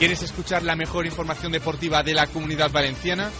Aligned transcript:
¿Quieres 0.00 0.22
escuchar 0.22 0.62
la 0.62 0.76
mejor 0.76 1.04
información 1.04 1.52
deportiva 1.52 2.02
de 2.02 2.14
la 2.14 2.26
comunidad 2.26 2.70
valenciana? 2.70 3.30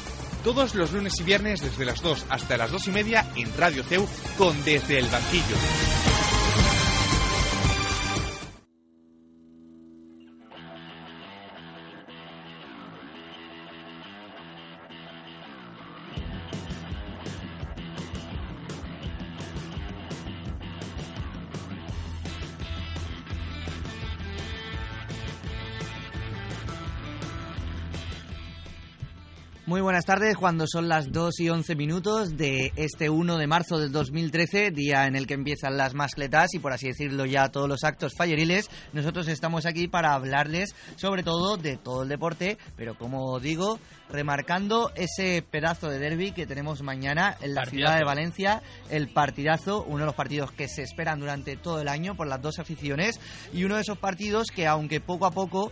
Todos 0.44 0.74
los 0.74 0.92
lunes 0.92 1.14
y 1.18 1.22
viernes 1.22 1.62
desde 1.62 1.86
las 1.86 2.02
2 2.02 2.26
hasta 2.28 2.58
las 2.58 2.70
2 2.70 2.88
y 2.88 2.90
media 2.90 3.26
en 3.34 3.50
Radio 3.56 3.82
CEU 3.82 4.06
con 4.36 4.62
Desde 4.62 4.98
el 4.98 5.08
Banquillo. 5.08 5.56
Muy 29.70 29.82
buenas 29.82 30.04
tardes, 30.04 30.36
cuando 30.36 30.66
son 30.66 30.88
las 30.88 31.12
2 31.12 31.38
y 31.38 31.48
11 31.48 31.76
minutos 31.76 32.36
de 32.36 32.72
este 32.74 33.08
1 33.08 33.38
de 33.38 33.46
marzo 33.46 33.78
del 33.78 33.92
2013, 33.92 34.72
día 34.72 35.06
en 35.06 35.14
el 35.14 35.28
que 35.28 35.34
empiezan 35.34 35.76
las 35.76 35.94
mascletas 35.94 36.54
y 36.54 36.58
por 36.58 36.72
así 36.72 36.88
decirlo 36.88 37.24
ya 37.24 37.52
todos 37.52 37.68
los 37.68 37.84
actos 37.84 38.14
falleriles, 38.16 38.68
nosotros 38.92 39.28
estamos 39.28 39.66
aquí 39.66 39.86
para 39.86 40.14
hablarles 40.14 40.74
sobre 40.96 41.22
todo 41.22 41.56
de 41.56 41.76
todo 41.76 42.02
el 42.02 42.08
deporte, 42.08 42.58
pero 42.76 42.98
como 42.98 43.38
digo, 43.38 43.78
remarcando 44.10 44.90
ese 44.96 45.40
pedazo 45.48 45.88
de 45.88 46.00
derby 46.00 46.32
que 46.32 46.48
tenemos 46.48 46.82
mañana 46.82 47.36
en 47.40 47.54
la 47.54 47.64
ciudad 47.64 47.96
de 47.96 48.04
Valencia, 48.04 48.64
el 48.90 49.08
partidazo, 49.08 49.84
uno 49.84 50.00
de 50.00 50.06
los 50.06 50.16
partidos 50.16 50.50
que 50.50 50.66
se 50.66 50.82
esperan 50.82 51.20
durante 51.20 51.56
todo 51.56 51.80
el 51.80 51.86
año 51.86 52.16
por 52.16 52.26
las 52.26 52.42
dos 52.42 52.58
aficiones 52.58 53.20
y 53.52 53.62
uno 53.62 53.76
de 53.76 53.82
esos 53.82 53.98
partidos 53.98 54.48
que 54.48 54.66
aunque 54.66 55.00
poco 55.00 55.26
a 55.26 55.30
poco 55.30 55.70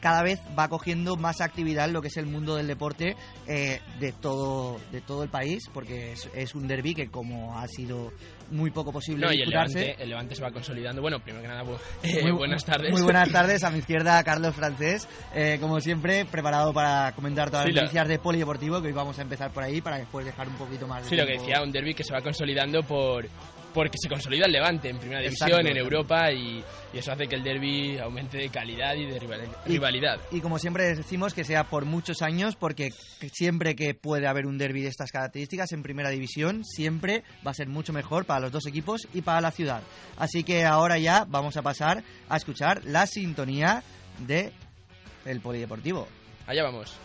cada 0.00 0.22
vez 0.22 0.40
va 0.58 0.68
cogiendo 0.68 1.16
más 1.16 1.40
actividad 1.40 1.86
en 1.86 1.92
lo 1.92 2.02
que 2.02 2.08
es 2.08 2.16
el 2.16 2.26
mundo 2.26 2.56
del 2.56 2.66
deporte 2.66 3.16
eh, 3.46 3.80
de 3.98 4.12
todo 4.12 4.78
de 4.90 5.00
todo 5.00 5.22
el 5.22 5.28
país 5.28 5.68
porque 5.72 6.12
es, 6.12 6.54
un 6.54 6.66
derby 6.66 6.94
que 6.94 7.08
como 7.08 7.58
ha 7.58 7.68
sido 7.68 8.12
muy 8.50 8.70
poco 8.70 8.92
posible 8.92 9.26
no, 9.26 9.32
y 9.32 9.42
el 9.42 9.50
Levante, 9.50 9.94
el 9.98 10.08
Levante, 10.08 10.34
se 10.34 10.42
va 10.42 10.50
consolidando. 10.50 11.00
Bueno 11.00 11.20
primero 11.20 11.42
que 11.42 11.48
nada 11.48 11.62
eh, 12.02 12.22
muy, 12.22 12.32
buenas 12.32 12.64
tardes. 12.64 12.90
muy 12.90 13.02
buenas 13.02 13.30
tardes 13.32 13.62
a 13.62 13.70
mi 13.70 13.78
izquierda 13.78 14.22
Carlos 14.24 14.54
Francés. 14.54 15.08
Eh, 15.34 15.58
como 15.60 15.80
siempre 15.80 16.24
preparado 16.24 16.72
para 16.72 17.12
comentar 17.12 17.50
todas 17.50 17.66
las 17.66 17.74
noticias 17.74 18.08
de 18.08 18.18
polideportivo 18.18 18.80
que 18.80 18.88
hoy 18.88 18.94
vamos 18.94 19.18
a 19.18 19.22
empezar 19.22 19.52
por 19.52 19.62
ahí 19.62 19.80
para 19.80 19.98
después 19.98 20.24
dejar 20.24 20.48
un 20.48 20.54
poquito 20.54 20.86
más 20.86 21.04
de 21.04 21.10
sí 21.10 21.16
lo 21.16 21.26
que 21.26 21.32
decía 21.32 21.62
un 21.62 21.70
derby 21.70 21.94
que 21.94 22.04
se 22.04 22.12
va 22.12 22.20
consolidando 22.20 22.82
por 22.82 23.26
porque 23.72 23.96
se 24.00 24.08
consolida 24.08 24.46
el 24.46 24.52
Levante 24.52 24.88
en 24.88 24.98
primera 24.98 25.20
división, 25.20 25.66
en 25.66 25.76
Europa, 25.76 26.32
y, 26.32 26.62
eso 26.92 27.12
hace 27.12 27.28
que 27.28 27.36
el 27.36 27.44
derby 27.44 27.98
aumente 27.98 28.38
de 28.38 28.48
calidad 28.48 28.94
y 28.94 29.06
de 29.06 29.18
rivalidad. 29.66 30.18
Y, 30.30 30.40
como 30.40 30.58
siempre 30.58 30.94
decimos, 30.94 31.34
que 31.34 31.44
sea 31.44 31.64
por 31.64 31.84
muchos 31.84 32.22
años, 32.22 32.56
porque 32.56 32.90
siempre 33.32 33.76
que 33.76 33.94
puede 33.94 34.26
haber 34.26 34.46
un 34.46 34.58
derby 34.58 34.82
de 34.82 34.88
estas 34.88 35.12
características 35.12 35.72
en 35.72 35.82
primera 35.82 36.10
división, 36.10 36.64
siempre 36.64 37.22
va 37.46 37.52
a 37.52 37.54
ser 37.54 37.68
mucho 37.68 37.92
mejor 37.92 38.24
para 38.24 38.40
los 38.40 38.52
dos 38.52 38.66
equipos 38.66 39.06
y 39.14 39.22
para 39.22 39.40
la 39.40 39.50
ciudad. 39.50 39.82
Así 40.16 40.42
que 40.42 40.64
ahora 40.64 40.98
ya 40.98 41.24
vamos 41.28 41.56
a 41.56 41.62
pasar 41.62 42.02
a 42.28 42.36
escuchar 42.36 42.84
la 42.84 43.06
sintonía 43.06 43.82
de 44.26 44.52
el 45.24 45.40
Polideportivo. 45.40 46.08
Allá 46.46 46.64
vamos. 46.64 46.98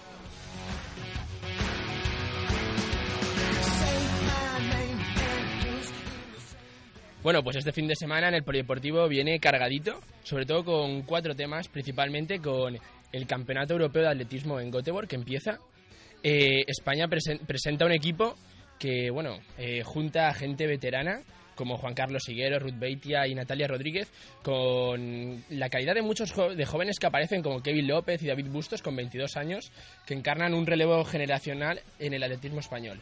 Bueno, 7.25 7.44
pues 7.44 7.56
este 7.56 7.72
fin 7.72 7.88
de 7.88 7.96
semana 7.96 8.28
en 8.28 8.36
el 8.36 8.44
Polideportivo 8.44 9.08
viene 9.08 9.40
cargadito, 9.40 10.00
sobre 10.22 10.46
todo 10.46 10.63
con 10.63 11.02
cuatro 11.02 11.36
temas, 11.36 11.68
principalmente 11.68 12.38
con 12.38 12.78
el 13.12 13.25
Campeonato 13.25 13.74
Europeo 13.74 14.03
de 14.03 14.09
Atletismo 14.09 14.59
en 14.59 14.69
Göteborg, 14.69 15.08
que 15.08 15.16
empieza. 15.16 15.58
Eh, 16.22 16.63
España 16.68 17.08
presenta 17.08 17.88
un 17.88 17.94
equipo 17.94 18.36
que, 18.78 19.09
bueno, 19.09 19.40
eh, 19.58 19.81
junta 19.81 20.28
a 20.28 20.36
gente 20.36 20.68
veterana 20.68 21.24
como 21.56 21.78
Juan 21.78 21.96
Carlos 21.96 22.30
Higuero, 22.30 22.59
Ruth 22.59 22.78
Beitia 22.78 23.25
y 23.25 23.34
Natalia 23.34 23.69
Rodríguez, 23.69 24.12
con 24.44 25.44
la 25.50 25.69
calidad 25.69 25.96
de 25.96 26.03
muchos 26.03 26.31
de 26.56 26.66
jóvenes 26.68 27.00
que 27.00 27.07
aparecen 27.07 27.42
como 27.42 27.63
Kevin 27.63 27.88
López 27.88 28.22
y 28.22 28.28
David 28.28 28.50
Bustos 28.52 28.84
con 28.84 28.96
22 28.96 29.36
años, 29.36 29.72
que 30.06 30.13
encarnan 30.13 30.53
un 30.53 30.68
relevo 30.68 31.03
generacional 31.03 31.81
en 31.97 32.13
el 32.13 32.22
atletismo 32.22 32.59
español. 32.59 33.02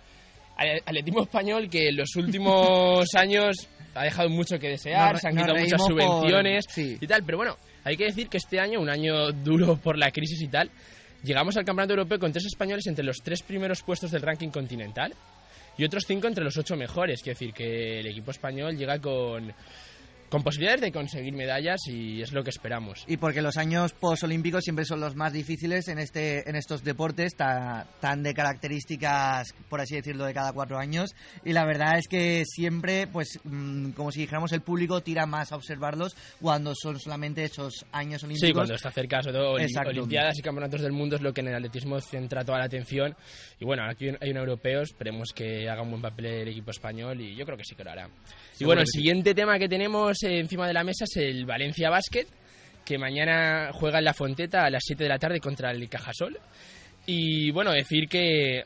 Atletismo 0.56 1.24
español 1.24 1.69
que 1.69 1.90
en 1.90 1.97
los 1.97 2.16
últimos 2.16 3.08
años 3.16 3.68
ha 3.96 4.03
dejado 4.03 4.30
mucho 4.30 4.58
que 4.58 4.69
desear, 4.69 5.19
se 5.19 5.28
han 5.28 5.36
quitado 5.36 5.56
muchas 5.56 5.81
subvenciones 5.86 6.66
y 6.78 7.08
tal, 7.08 7.24
pero 7.24 7.38
bueno, 7.38 7.58
hay 7.84 7.97
que 7.97 8.06
decir 8.06 8.28
que 8.28 8.38
este 8.38 8.59
año, 8.59 8.80
un 8.80 8.90
año 8.90 9.31
duro 9.31 9.78
por 9.78 9.97
la 9.97 10.12
crisis 10.12 10.41
y 10.41 10.47
tal, 10.47 10.72
llegamos 11.24 11.58
al 11.58 11.66
Campeonato 11.66 11.94
Europeo 11.94 12.19
con 12.19 12.31
tres 12.31 12.46
españoles 12.46 12.88
entre 12.88 13.03
los 13.03 13.18
tres 13.22 13.41
primeros 13.44 13.81
puestos 13.84 14.12
del 14.12 14.22
ranking 14.22 14.50
continental 14.50 15.14
y 15.78 15.86
otros 15.86 16.03
cinco 16.08 16.28
entre 16.28 16.44
los 16.44 16.58
ocho 16.58 16.75
mejores. 16.75 17.22
Quiero 17.22 17.38
decir 17.38 17.53
que 17.53 18.00
el 18.00 18.08
equipo 18.08 18.31
español 18.31 18.78
llega 18.78 19.00
con 19.00 19.53
con 20.33 20.41
posibilidades 20.41 20.81
de 20.81 20.91
conseguir 20.91 21.31
medallas 21.35 21.81
y 21.85 22.19
es 22.23 22.33
lo 22.33 22.44
que 22.44 22.49
esperamos. 22.49 23.05
Y 23.07 23.17
porque 23.17 23.44
los 23.44 23.55
años 23.55 23.94
posolímpicos 23.94 24.63
siempre 24.63 24.83
son 24.83 24.99
los 24.99 25.16
más 25.16 25.31
difíciles 25.31 25.88
en 25.89 25.99
este 25.99 26.49
en 26.49 26.55
estos 26.55 26.83
deportes 26.83 27.35
tan 27.35 28.23
de 28.23 28.33
características, 28.33 29.53
por 29.69 29.79
así 29.79 29.93
decirlo, 29.93 30.25
de 30.25 30.33
cada 30.33 30.51
cuatro 30.51 30.79
años. 30.79 31.11
Y 31.45 31.53
la 31.53 31.66
verdad 31.66 31.99
es 31.99 32.07
que 32.07 32.45
siempre, 32.45 33.05
pues, 33.05 33.39
mm, 33.43 33.91
como 33.91 34.11
si 34.11 34.22
dijéramos, 34.22 34.51
el 34.53 34.61
público 34.61 35.01
tira 35.01 35.27
más 35.27 35.51
a 35.51 35.55
observarlos 35.55 36.16
cuando 36.41 36.73
son 36.73 36.99
solamente 36.99 37.43
esos 37.43 37.85
años 37.91 38.23
olímpicos. 38.23 38.47
Sí, 38.47 38.53
cuando 38.53 38.73
está 38.73 38.89
cerca, 38.89 39.22
sobre 39.22 39.38
todo 39.38 39.51
Olimpiadas 39.51 40.39
y 40.39 40.41
Campeonatos 40.41 40.81
del 40.81 40.93
Mundo 40.93 41.16
es 41.16 41.22
lo 41.22 41.31
que 41.31 41.41
en 41.41 41.49
el 41.49 41.55
atletismo 41.57 42.01
centra 42.01 42.43
toda 42.43 42.57
la 42.57 42.66
atención. 42.66 43.16
Y 43.59 43.66
bueno, 43.66 43.83
aquí 43.88 44.07
hay 44.19 44.31
un 44.31 44.38
europeo, 44.38 44.81
esperemos 44.81 45.29
que 45.31 45.69
haga 45.69 45.83
un 45.83 45.91
buen 45.91 46.01
papel 46.01 46.25
el 46.25 46.47
equipo 46.47 46.72
español 46.72 47.22
y 47.22 47.35
yo 47.35 47.45
creo 47.45 47.55
que 47.55 47.66
sí 47.66 47.75
que 47.75 47.83
lo 47.83 47.91
hará. 47.91 48.09
Y 48.59 48.66
bueno, 48.66 48.81
el 48.81 48.88
siguiente 48.88 49.35
tema 49.35 49.59
que 49.59 49.69
tenemos 49.69 50.22
encima 50.23 50.67
de 50.67 50.73
la 50.73 50.84
mesa 50.84 51.06
es 51.06 51.17
el 51.17 51.45
Valencia 51.45 51.89
Basket, 51.89 52.28
que 52.84 52.97
mañana 52.97 53.72
juega 53.73 54.00
en 54.00 54.06
la 54.06 54.13
Fonteta 54.13 54.66
a 54.66 54.69
las 54.69 54.84
7 54.85 55.03
de 55.03 55.09
la 55.09 55.19
tarde 55.19 55.39
contra 55.39 55.72
el 55.72 55.88
Cajasol. 55.89 56.39
Y 57.06 57.51
bueno, 57.51 57.72
decir 57.72 58.07
que 58.07 58.63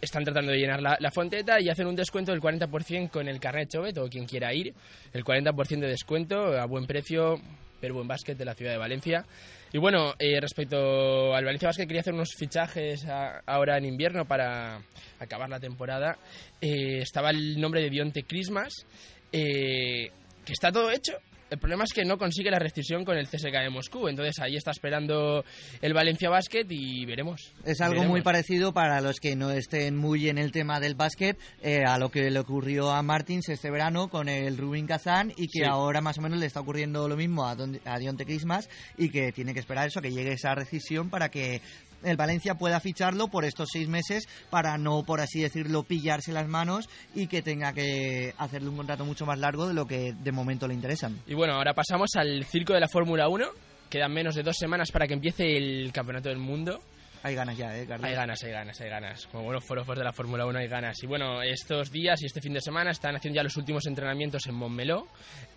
están 0.00 0.24
tratando 0.24 0.52
de 0.52 0.58
llenar 0.58 0.80
la, 0.82 1.10
Fonteta 1.10 1.60
y 1.60 1.68
hacen 1.68 1.86
un 1.86 1.96
descuento 1.96 2.32
del 2.32 2.40
40% 2.40 3.10
con 3.10 3.28
el 3.28 3.40
carnet 3.40 3.70
Chovet 3.70 3.98
o 3.98 4.08
quien 4.08 4.26
quiera 4.26 4.52
ir. 4.52 4.74
El 5.12 5.24
40% 5.24 5.80
de 5.80 5.88
descuento 5.88 6.58
a 6.58 6.66
buen 6.66 6.86
precio, 6.86 7.40
pero 7.80 7.94
buen 7.94 8.08
básquet 8.08 8.36
de 8.36 8.44
la 8.44 8.54
ciudad 8.54 8.72
de 8.72 8.78
Valencia. 8.78 9.24
Y 9.72 9.78
bueno, 9.78 10.14
eh, 10.18 10.40
respecto 10.40 11.34
al 11.34 11.44
Valencia 11.44 11.68
Basket, 11.68 11.86
quería 11.86 12.00
hacer 12.00 12.14
unos 12.14 12.34
fichajes 12.36 13.06
ahora 13.46 13.78
en 13.78 13.84
invierno 13.84 14.24
para 14.24 14.80
acabar 15.18 15.48
la 15.48 15.60
temporada. 15.60 16.18
Eh, 16.60 17.00
estaba 17.02 17.30
el 17.30 17.60
nombre 17.60 17.82
de 17.82 17.90
Dionte 17.90 18.22
Christmas, 18.22 18.86
eh, 19.32 20.10
que 20.46 20.52
está 20.52 20.72
todo 20.72 20.90
hecho. 20.90 21.12
El 21.48 21.58
problema 21.58 21.84
es 21.84 21.92
que 21.92 22.04
no 22.04 22.18
consigue 22.18 22.50
la 22.50 22.58
rescisión 22.58 23.04
con 23.04 23.16
el 23.16 23.28
CSK 23.28 23.52
de 23.52 23.70
Moscú, 23.70 24.08
entonces 24.08 24.40
ahí 24.40 24.56
está 24.56 24.72
esperando 24.72 25.44
el 25.80 25.94
Valencia 25.94 26.28
Basket 26.28 26.66
y 26.68 27.06
veremos. 27.06 27.52
Es 27.64 27.80
algo 27.80 28.02
muy 28.02 28.20
parecido 28.22 28.72
para 28.74 29.00
los 29.00 29.20
que 29.20 29.36
no 29.36 29.52
estén 29.52 29.96
muy 29.96 30.28
en 30.28 30.38
el 30.38 30.50
tema 30.50 30.80
del 30.80 30.96
básquet 30.96 31.38
eh, 31.62 31.84
a 31.86 31.98
lo 31.98 32.10
que 32.10 32.32
le 32.32 32.40
ocurrió 32.40 32.90
a 32.90 33.00
Martins 33.02 33.48
este 33.48 33.70
verano 33.70 34.08
con 34.08 34.28
el 34.28 34.58
Rubin 34.58 34.88
Kazan 34.88 35.32
y 35.36 35.46
que 35.46 35.64
ahora 35.64 36.00
más 36.00 36.18
o 36.18 36.22
menos 36.22 36.40
le 36.40 36.46
está 36.46 36.60
ocurriendo 36.60 37.06
lo 37.06 37.16
mismo 37.16 37.46
a, 37.46 37.56
a 37.84 37.98
Dionte 37.98 38.24
Christmas 38.24 38.68
y 38.98 39.10
que 39.10 39.30
tiene 39.30 39.54
que 39.54 39.60
esperar 39.60 39.86
eso, 39.86 40.02
que 40.02 40.10
llegue 40.10 40.32
esa 40.32 40.52
rescisión 40.56 41.10
para 41.10 41.28
que 41.28 41.60
el 42.02 42.16
Valencia 42.16 42.54
pueda 42.54 42.80
ficharlo 42.80 43.28
por 43.28 43.44
estos 43.44 43.68
seis 43.72 43.88
meses 43.88 44.26
para 44.50 44.78
no, 44.78 45.02
por 45.04 45.20
así 45.20 45.40
decirlo, 45.40 45.82
pillarse 45.82 46.32
las 46.32 46.48
manos 46.48 46.88
y 47.14 47.26
que 47.26 47.42
tenga 47.42 47.72
que 47.72 48.34
hacerle 48.38 48.68
un 48.68 48.76
contrato 48.76 49.04
mucho 49.04 49.26
más 49.26 49.38
largo 49.38 49.66
de 49.66 49.74
lo 49.74 49.86
que 49.86 50.12
de 50.12 50.32
momento 50.32 50.68
le 50.68 50.74
interesan. 50.74 51.18
Y 51.26 51.34
bueno, 51.34 51.54
ahora 51.54 51.74
pasamos 51.74 52.10
al 52.16 52.44
circo 52.44 52.72
de 52.72 52.80
la 52.80 52.88
Fórmula 52.88 53.28
1. 53.28 53.46
Quedan 53.90 54.12
menos 54.12 54.34
de 54.34 54.42
dos 54.42 54.56
semanas 54.56 54.90
para 54.90 55.06
que 55.06 55.14
empiece 55.14 55.56
el 55.56 55.92
Campeonato 55.92 56.28
del 56.28 56.38
Mundo. 56.38 56.80
Hay 57.22 57.34
ganas 57.34 57.56
ya, 57.56 57.76
¿eh, 57.76 57.86
Carlos? 57.86 58.08
Hay 58.08 58.14
ganas, 58.14 58.42
hay 58.44 58.52
ganas, 58.52 58.80
hay 58.80 58.88
ganas. 58.88 59.26
Como 59.26 59.44
buenos 59.44 59.64
forofos 59.64 59.98
de 59.98 60.04
la 60.04 60.12
Fórmula 60.12 60.46
1 60.46 60.58
hay 60.58 60.68
ganas. 60.68 61.02
Y 61.02 61.06
bueno, 61.06 61.42
estos 61.42 61.90
días 61.90 62.22
y 62.22 62.26
este 62.26 62.40
fin 62.40 62.52
de 62.52 62.60
semana 62.60 62.90
están 62.90 63.16
haciendo 63.16 63.36
ya 63.36 63.42
los 63.42 63.56
últimos 63.56 63.86
entrenamientos 63.86 64.46
en 64.46 64.54
Montmeló. 64.54 65.06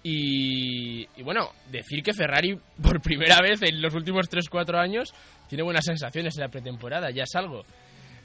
Y, 0.03 1.07
y 1.15 1.23
bueno, 1.23 1.51
decir 1.69 2.01
que 2.01 2.13
Ferrari 2.13 2.57
por 2.81 3.01
primera 3.01 3.39
vez 3.41 3.61
en 3.61 3.81
los 3.81 3.93
últimos 3.93 4.29
3-4 4.29 4.79
años 4.79 5.13
tiene 5.47 5.63
buenas 5.63 5.85
sensaciones 5.85 6.35
en 6.37 6.41
la 6.41 6.49
pretemporada, 6.49 7.11
ya 7.11 7.23
es 7.23 7.35
algo. 7.35 7.63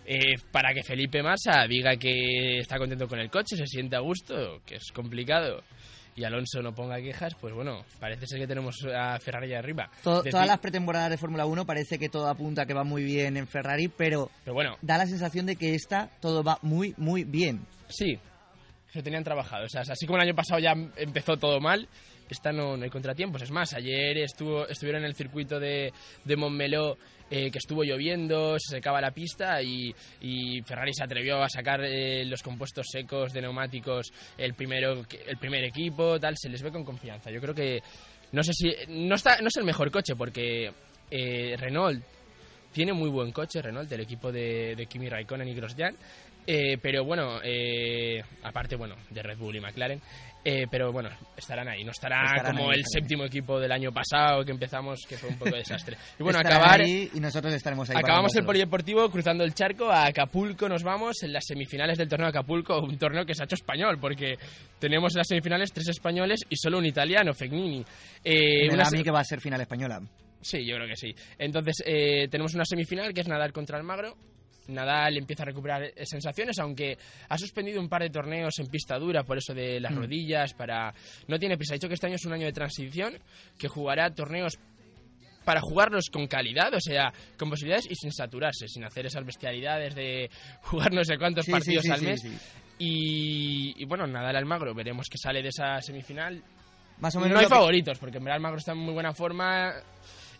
Eh, 0.06 0.34
para 0.52 0.74
que 0.74 0.82
Felipe 0.82 1.22
Massa 1.22 1.66
diga 1.66 1.96
que 1.96 2.58
está 2.58 2.76
contento 2.76 3.08
con 3.08 3.18
el 3.18 3.30
coche, 3.30 3.56
se 3.56 3.66
siente 3.66 3.96
a 3.96 4.00
gusto, 4.00 4.60
que 4.66 4.76
es 4.76 4.92
complicado, 4.92 5.62
y 6.16 6.24
Alonso 6.24 6.62
no 6.62 6.74
ponga 6.74 7.00
quejas, 7.00 7.34
pues 7.40 7.54
bueno, 7.54 7.84
parece 7.98 8.26
ser 8.26 8.40
que 8.40 8.46
tenemos 8.46 8.76
a 8.94 9.18
Ferrari 9.18 9.54
arriba. 9.54 9.90
Todas 10.02 10.46
las 10.46 10.58
pretemporadas 10.58 11.10
de 11.10 11.18
Fórmula 11.18 11.46
1 11.46 11.66
parece 11.66 11.98
que 11.98 12.08
todo 12.08 12.28
apunta 12.28 12.66
que 12.66 12.74
va 12.74 12.84
muy 12.84 13.02
bien 13.02 13.36
en 13.36 13.46
Ferrari, 13.46 13.88
pero, 13.88 14.30
pero 14.44 14.54
bueno, 14.54 14.76
da 14.82 14.98
la 14.98 15.06
sensación 15.06 15.46
de 15.46 15.56
que 15.56 15.74
esta 15.74 16.08
todo 16.20 16.42
va 16.42 16.58
muy, 16.62 16.94
muy 16.96 17.24
bien. 17.24 17.66
Sí, 17.88 18.18
se 18.92 19.02
tenían 19.02 19.24
trabajado. 19.24 19.64
O 19.64 19.68
sea, 19.68 19.82
así 19.82 20.06
como 20.06 20.18
el 20.18 20.28
año 20.28 20.36
pasado 20.36 20.60
ya 20.60 20.72
empezó 20.96 21.36
todo 21.36 21.60
mal, 21.60 21.88
esta 22.34 22.52
no, 22.52 22.74
hay 22.74 22.90
contratiempos. 22.90 23.42
Es 23.42 23.50
más, 23.50 23.72
ayer 23.74 24.18
estuvo, 24.18 24.66
estuvieron 24.68 25.02
en 25.02 25.06
el 25.06 25.14
circuito 25.14 25.58
de, 25.58 25.92
de 26.24 26.36
Montmeló 26.36 26.98
eh, 27.30 27.50
que 27.50 27.58
estuvo 27.58 27.82
lloviendo, 27.82 28.58
se 28.58 28.76
secaba 28.76 29.00
la 29.00 29.10
pista 29.10 29.62
y, 29.62 29.94
y 30.20 30.60
Ferrari 30.62 30.92
se 30.92 31.04
atrevió 31.04 31.42
a 31.42 31.48
sacar 31.48 31.82
eh, 31.82 32.24
los 32.26 32.42
compuestos 32.42 32.86
secos 32.90 33.32
de 33.32 33.40
neumáticos 33.40 34.12
el, 34.36 34.54
primero, 34.54 35.04
el 35.26 35.36
primer 35.38 35.64
equipo, 35.64 36.20
tal, 36.20 36.34
se 36.36 36.50
les 36.50 36.62
ve 36.62 36.70
con 36.70 36.84
confianza. 36.84 37.30
Yo 37.30 37.40
creo 37.40 37.54
que 37.54 37.82
no 38.32 38.42
sé 38.42 38.52
si 38.52 38.72
no 38.88 39.14
está 39.14 39.40
no 39.40 39.48
es 39.48 39.56
el 39.56 39.64
mejor 39.64 39.90
coche 39.90 40.14
porque 40.16 40.70
eh, 41.10 41.56
Renault 41.56 42.04
tiene 42.72 42.92
muy 42.92 43.08
buen 43.08 43.32
coche 43.32 43.62
Renault 43.62 43.88
del 43.88 44.00
equipo 44.00 44.30
de, 44.32 44.74
de 44.76 44.86
Kimi 44.86 45.08
Raikkonen 45.08 45.48
y 45.48 45.54
Grosjean 45.54 45.96
eh, 46.46 46.78
pero 46.80 47.04
bueno, 47.04 47.40
eh, 47.42 48.22
aparte 48.42 48.76
bueno 48.76 48.96
de 49.10 49.22
Red 49.22 49.38
Bull 49.38 49.56
y 49.56 49.60
McLaren, 49.60 50.00
eh, 50.44 50.66
pero 50.70 50.92
bueno, 50.92 51.08
estarán 51.36 51.68
ahí. 51.68 51.82
No 51.84 51.92
estará 51.92 52.42
como 52.44 52.70
el 52.70 52.84
séptimo 52.84 53.24
equipo 53.24 53.58
del 53.58 53.72
año 53.72 53.92
pasado 53.92 54.44
que 54.44 54.52
empezamos, 54.52 55.00
que 55.08 55.16
fue 55.16 55.30
un 55.30 55.38
poco 55.38 55.52
de 55.52 55.58
desastre. 55.58 55.96
Y 56.18 56.22
bueno, 56.22 56.38
acabar. 56.38 56.82
y 56.86 57.08
nosotros 57.18 57.54
estaremos 57.54 57.88
ahí. 57.88 57.96
Acabamos 57.96 58.36
el 58.36 58.44
polideportivo 58.44 59.10
cruzando 59.10 59.42
el 59.42 59.54
charco 59.54 59.90
a 59.90 60.06
Acapulco. 60.06 60.68
Nos 60.68 60.82
vamos 60.82 61.22
en 61.22 61.32
las 61.32 61.46
semifinales 61.46 61.96
del 61.96 62.08
torneo 62.08 62.26
de 62.26 62.38
Acapulco, 62.38 62.78
un 62.80 62.98
torneo 62.98 63.24
que 63.24 63.34
se 63.34 63.42
ha 63.42 63.46
hecho 63.46 63.54
español, 63.54 63.98
porque 63.98 64.36
tenemos 64.78 65.14
en 65.14 65.18
las 65.18 65.28
semifinales 65.28 65.72
tres 65.72 65.88
españoles 65.88 66.40
y 66.48 66.56
solo 66.56 66.76
un 66.76 66.84
italiano, 66.84 67.32
Fegnini. 67.32 67.82
Eh, 68.22 68.68
una... 68.70 68.84
a 68.84 68.90
mí 68.90 69.02
que 69.02 69.10
va 69.10 69.20
a 69.20 69.24
ser 69.24 69.40
final 69.40 69.62
española. 69.62 70.02
Sí, 70.42 70.66
yo 70.66 70.76
creo 70.76 70.86
que 70.86 70.96
sí. 70.96 71.14
Entonces, 71.38 71.82
eh, 71.86 72.28
tenemos 72.28 72.54
una 72.54 72.66
semifinal 72.66 73.14
que 73.14 73.22
es 73.22 73.28
Nadal 73.28 73.50
contra 73.50 73.78
Almagro. 73.78 74.14
Nadal 74.68 75.16
empieza 75.16 75.42
a 75.42 75.46
recuperar 75.46 75.92
sensaciones, 76.04 76.58
aunque 76.58 76.96
ha 77.28 77.38
suspendido 77.38 77.80
un 77.80 77.88
par 77.88 78.02
de 78.02 78.10
torneos 78.10 78.58
en 78.58 78.66
pista 78.66 78.98
dura 78.98 79.24
por 79.24 79.38
eso 79.38 79.54
de 79.54 79.80
las 79.80 79.92
mm. 79.92 79.96
rodillas, 79.96 80.54
para 80.54 80.94
no 81.28 81.38
tiene 81.38 81.56
prisa. 81.56 81.74
Ha 81.74 81.76
dicho 81.76 81.88
que 81.88 81.94
este 81.94 82.06
año 82.06 82.16
es 82.16 82.24
un 82.24 82.32
año 82.32 82.46
de 82.46 82.52
transición, 82.52 83.18
que 83.58 83.68
jugará 83.68 84.10
torneos 84.14 84.58
para 85.44 85.60
jugarlos 85.60 86.08
con 86.10 86.26
calidad, 86.26 86.72
o 86.74 86.80
sea, 86.80 87.12
con 87.38 87.50
posibilidades 87.50 87.90
y 87.90 87.94
sin 87.94 88.12
saturarse, 88.12 88.66
sin 88.66 88.84
hacer 88.84 89.06
esas 89.06 89.24
bestialidades 89.24 89.94
de 89.94 90.30
jugar 90.62 90.92
no 90.92 91.04
sé 91.04 91.18
cuántos 91.18 91.46
partidos 91.46 91.88
al 91.90 92.02
mes. 92.02 92.22
Y, 92.78 93.74
y, 93.76 93.84
bueno, 93.84 94.06
Nadal 94.06 94.36
Almagro, 94.36 94.74
veremos 94.74 95.06
que 95.08 95.18
sale 95.18 95.42
de 95.42 95.50
esa 95.50 95.80
semifinal. 95.80 96.42
Más 96.98 97.14
o 97.16 97.20
menos 97.20 97.34
no 97.34 97.40
hay 97.40 97.46
favoritos, 97.46 97.98
porque 97.98 98.18
en 98.18 98.28
Almagro 98.28 98.58
está 98.58 98.72
en 98.72 98.78
muy 98.78 98.94
buena 98.94 99.12
forma 99.12 99.74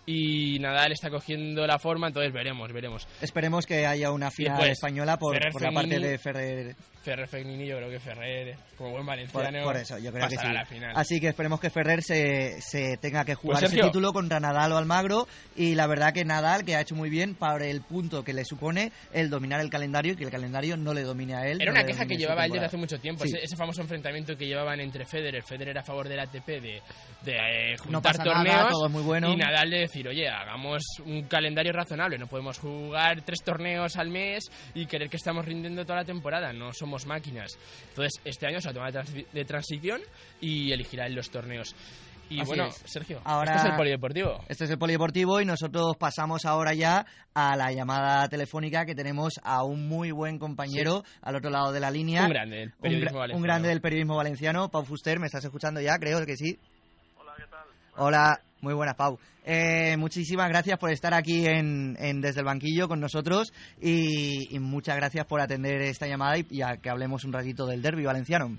y 0.07 0.59
Nadal 0.59 0.93
está 0.93 1.11
cogiendo 1.11 1.67
la 1.67 1.79
forma, 1.79 2.09
entonces 2.09 2.33
veremos, 2.33 2.73
veremos. 2.73 3.07
Esperemos 3.21 3.67
que 3.67 3.87
haya 3.87 4.11
una 4.11 4.31
final 4.31 4.69
española 4.69 5.19
por, 5.19 5.39
por 5.51 5.63
la 5.63 5.73
parte 5.73 5.99
de 5.99 6.19
Ferrer. 6.19 6.77
Ferrer 7.03 7.29
Fegnini, 7.29 7.67
yo 7.67 7.77
creo 7.77 7.91
que 7.91 8.01
Ferrer, 8.01 8.57
como 8.77 8.91
buen 8.93 9.07
valenciano, 9.07 9.63
por, 9.63 9.77
eso, 9.77 9.99
yo 9.99 10.11
creo 10.11 10.29
que 10.29 10.37
sí. 10.37 10.53
la 10.53 10.65
final. 10.65 10.93
Así 10.95 11.21
que 11.21 11.29
esperemos 11.29 11.61
que 11.61 11.71
Ferrer 11.71 12.03
se, 12.03 12.61
se 12.61 12.97
tenga 12.97 13.25
que 13.25 13.35
jugar 13.35 13.61
pues 13.61 13.73
ese 13.73 13.83
título 13.83 14.13
contra 14.13 14.41
Nadal 14.41 14.73
o 14.73 14.79
Almagro. 14.79 15.27
Y 15.57 15.75
la 15.75 15.87
verdad 15.87 16.13
que 16.13 16.25
Nadal, 16.25 16.65
que 16.65 16.77
ha 16.77 16.81
hecho 16.81 16.95
muy 16.95 17.11
bien 17.11 17.35
para 17.35 17.67
el 17.67 17.83
punto 17.83 18.25
que 18.25 18.33
le 18.33 18.45
supone 18.45 18.93
el 19.13 19.31
dominar 19.31 19.61
el 19.61 19.71
calendario 19.71 20.15
y 20.15 20.17
que 20.17 20.25
el 20.25 20.31
calendario 20.31 20.77
no 20.77 20.95
le 20.95 21.03
domine 21.03 21.35
a 21.35 21.47
él. 21.47 21.61
Era 21.61 21.73
una 21.73 21.85
queja 21.85 22.07
que 22.07 22.17
llevaba 22.17 22.47
él 22.47 22.53
desde 22.53 22.67
hace 22.67 22.77
mucho 22.77 22.99
tiempo. 22.99 23.25
Ese, 23.25 23.55
famoso 23.57 23.83
enfrentamiento 23.83 24.37
que 24.37 24.47
llevaban 24.47 24.81
entre 24.81 25.05
Federer. 25.05 25.43
Federer 25.43 25.79
a 25.79 25.83
favor 25.83 26.09
del 26.09 26.21
ATP 26.21 26.47
de, 26.47 26.83
de 27.23 27.73
eh, 27.73 27.77
juntar 27.79 28.23
torneos. 28.23 28.71
todo 28.71 28.89
muy 28.89 29.03
bueno. 29.03 29.33
Y 29.33 29.37
Nadal 29.37 29.71
de 29.71 29.89
decir, 29.95 30.09
oye, 30.09 30.29
hagamos 30.29 30.83
un 31.07 31.23
calendario 31.23 31.73
razonable. 31.73 32.19
No 32.19 32.27
podemos 32.27 32.59
jugar 32.59 33.23
tres 33.23 33.43
torneos 33.45 33.97
al 33.97 34.11
mes 34.11 34.51
y 34.75 34.87
querer 34.87 35.09
que 35.09 35.17
estamos 35.17 35.45
rindiendo 35.45 35.85
toda 35.85 36.01
la 36.01 36.05
temporada. 36.05 36.53
No 36.53 36.73
somos 36.73 37.07
máquinas. 37.07 37.57
Entonces, 37.91 38.21
este 38.25 38.47
año 38.47 38.61
se 38.61 38.73
va 38.73 38.89
a 38.89 38.93
tomar 38.93 39.05
de 39.05 39.45
transición 39.45 40.01
y 40.41 40.73
elegirá 40.73 41.07
en 41.07 41.15
los 41.15 41.31
torneos. 41.31 41.77
Y 42.29 42.43
bueno, 42.43 42.71
Sergio, 42.71 43.21
ahora, 43.23 43.55
este 43.55 43.67
es 43.67 43.73
el 43.73 43.77
polideportivo. 43.77 44.45
Este 44.49 44.65
es 44.65 44.71
el 44.71 44.79
polideportivo 44.79 45.41
y 45.41 45.45
nosotros 45.45 45.97
pasamos 45.97 46.47
ahora 46.47 46.73
ya 46.73 47.07
a 47.35 47.55
la 47.55 47.71
llamada 47.71 48.27
telefónica 48.29 48.87
que 48.87 48.95
tenemos 48.95 49.35
a 49.45 49.63
un 49.63 49.87
muy 49.87 50.11
buen 50.11 50.39
compañero 50.39 51.05
al 51.21 51.37
otro 51.37 51.51
lado 51.51 51.71
de 51.71 51.81
la 51.81 51.91
línea. 51.91 52.25
Un 52.25 52.31
grande 52.31 52.57
del 52.57 52.73
periodismo 52.73 53.19
valenciano. 53.19 53.37
Un 53.37 53.43
grande 53.43 53.69
del 53.69 53.81
periodismo 53.81 54.17
valenciano, 54.17 54.69
Pau 54.71 54.85
Fuster, 54.85 55.21
¿me 55.21 55.27
estás 55.27 55.45
escuchando 55.45 55.81
ya? 55.83 55.99
Creo 55.99 56.25
que 56.25 56.37
sí. 56.37 56.59
Hola, 57.19 57.35
¿qué 57.37 57.45
tal? 57.45 57.67
Hola, 57.97 58.41
muy 58.65 58.75
buenas, 58.75 58.97
Pau. 58.97 59.19
Eh, 59.45 59.97
muchísimas 59.99 60.49
gracias 60.49 60.79
por 60.79 60.91
estar 60.91 61.13
aquí 61.13 61.47
en, 61.47 61.95
Desde 62.21 62.41
el 62.41 62.47
Banquillo 62.47 62.89
con 62.89 62.99
nosotros 62.99 63.53
y, 63.81 64.59
muchas 64.59 64.97
gracias 64.97 65.27
por 65.27 65.41
atender 65.41 65.83
esta 65.83 66.07
llamada 66.07 66.37
y, 66.39 66.63
a 66.63 66.79
que 66.79 66.91
hablemos 66.91 67.25
un 67.25 67.33
ratito 67.33 67.67
del 67.67 67.83
derby 67.83 68.05
valenciano. 68.05 68.57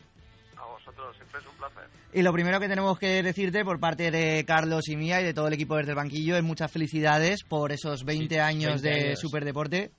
A 0.56 0.66
vosotros, 0.66 1.16
siempre 1.18 1.42
es 1.42 1.48
un 1.48 1.56
placer. 1.56 1.90
Y 2.14 2.22
lo 2.22 2.32
primero 2.32 2.60
que 2.60 2.70
tenemos 2.70 3.00
que 3.00 3.24
decirte 3.24 3.66
por 3.66 3.80
parte 3.80 4.12
de 4.12 4.46
Carlos 4.46 4.88
y 4.88 4.96
mía 4.96 5.20
y 5.20 5.26
de 5.26 5.34
todo 5.34 5.48
el 5.48 5.54
equipo 5.54 5.76
Desde 5.76 5.92
el 5.92 5.98
Banquillo 5.98 6.38
es 6.38 6.44
muchas 6.44 6.72
felicidades 6.72 7.44
por 7.44 7.72
esos 7.72 8.06
20 8.06 8.40
años 8.40 8.82
de 8.82 9.16
Superdeporte 9.18 9.92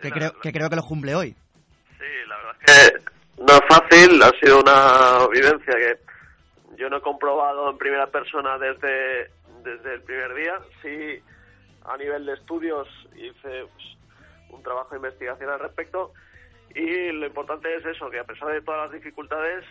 que, 0.00 0.10
creo, 0.10 0.32
que 0.40 0.50
creo 0.50 0.70
que 0.70 0.76
los 0.76 0.86
cumple 0.86 1.14
hoy. 1.14 1.36
Sí, 1.98 2.06
la 2.26 2.36
verdad 2.38 2.56
es 2.66 2.90
que 2.90 3.08
no 3.38 3.52
es 3.52 3.60
fácil, 3.68 4.22
ha 4.22 4.30
sido 4.40 4.60
una 4.60 5.28
vivencia 5.28 5.74
que 5.74 6.08
yo 6.78 6.88
no 6.88 6.98
he 6.98 7.02
comprobado 7.02 7.70
en 7.70 7.76
primera 7.76 8.06
persona 8.06 8.56
desde, 8.56 9.30
desde 9.64 9.94
el 9.94 10.02
primer 10.02 10.34
día. 10.34 10.54
Sí, 10.80 11.22
a 11.84 11.96
nivel 11.96 12.24
de 12.24 12.34
estudios 12.34 12.88
hice 13.16 13.66
pues, 13.66 13.96
un 14.50 14.62
trabajo 14.62 14.90
de 14.90 14.96
investigación 14.96 15.50
al 15.50 15.60
respecto 15.60 16.12
y 16.74 17.10
lo 17.12 17.26
importante 17.26 17.74
es 17.74 17.84
eso, 17.84 18.08
que 18.10 18.20
a 18.20 18.24
pesar 18.24 18.48
de 18.48 18.62
todas 18.62 18.90
las 18.90 18.92
dificultades 18.92 19.64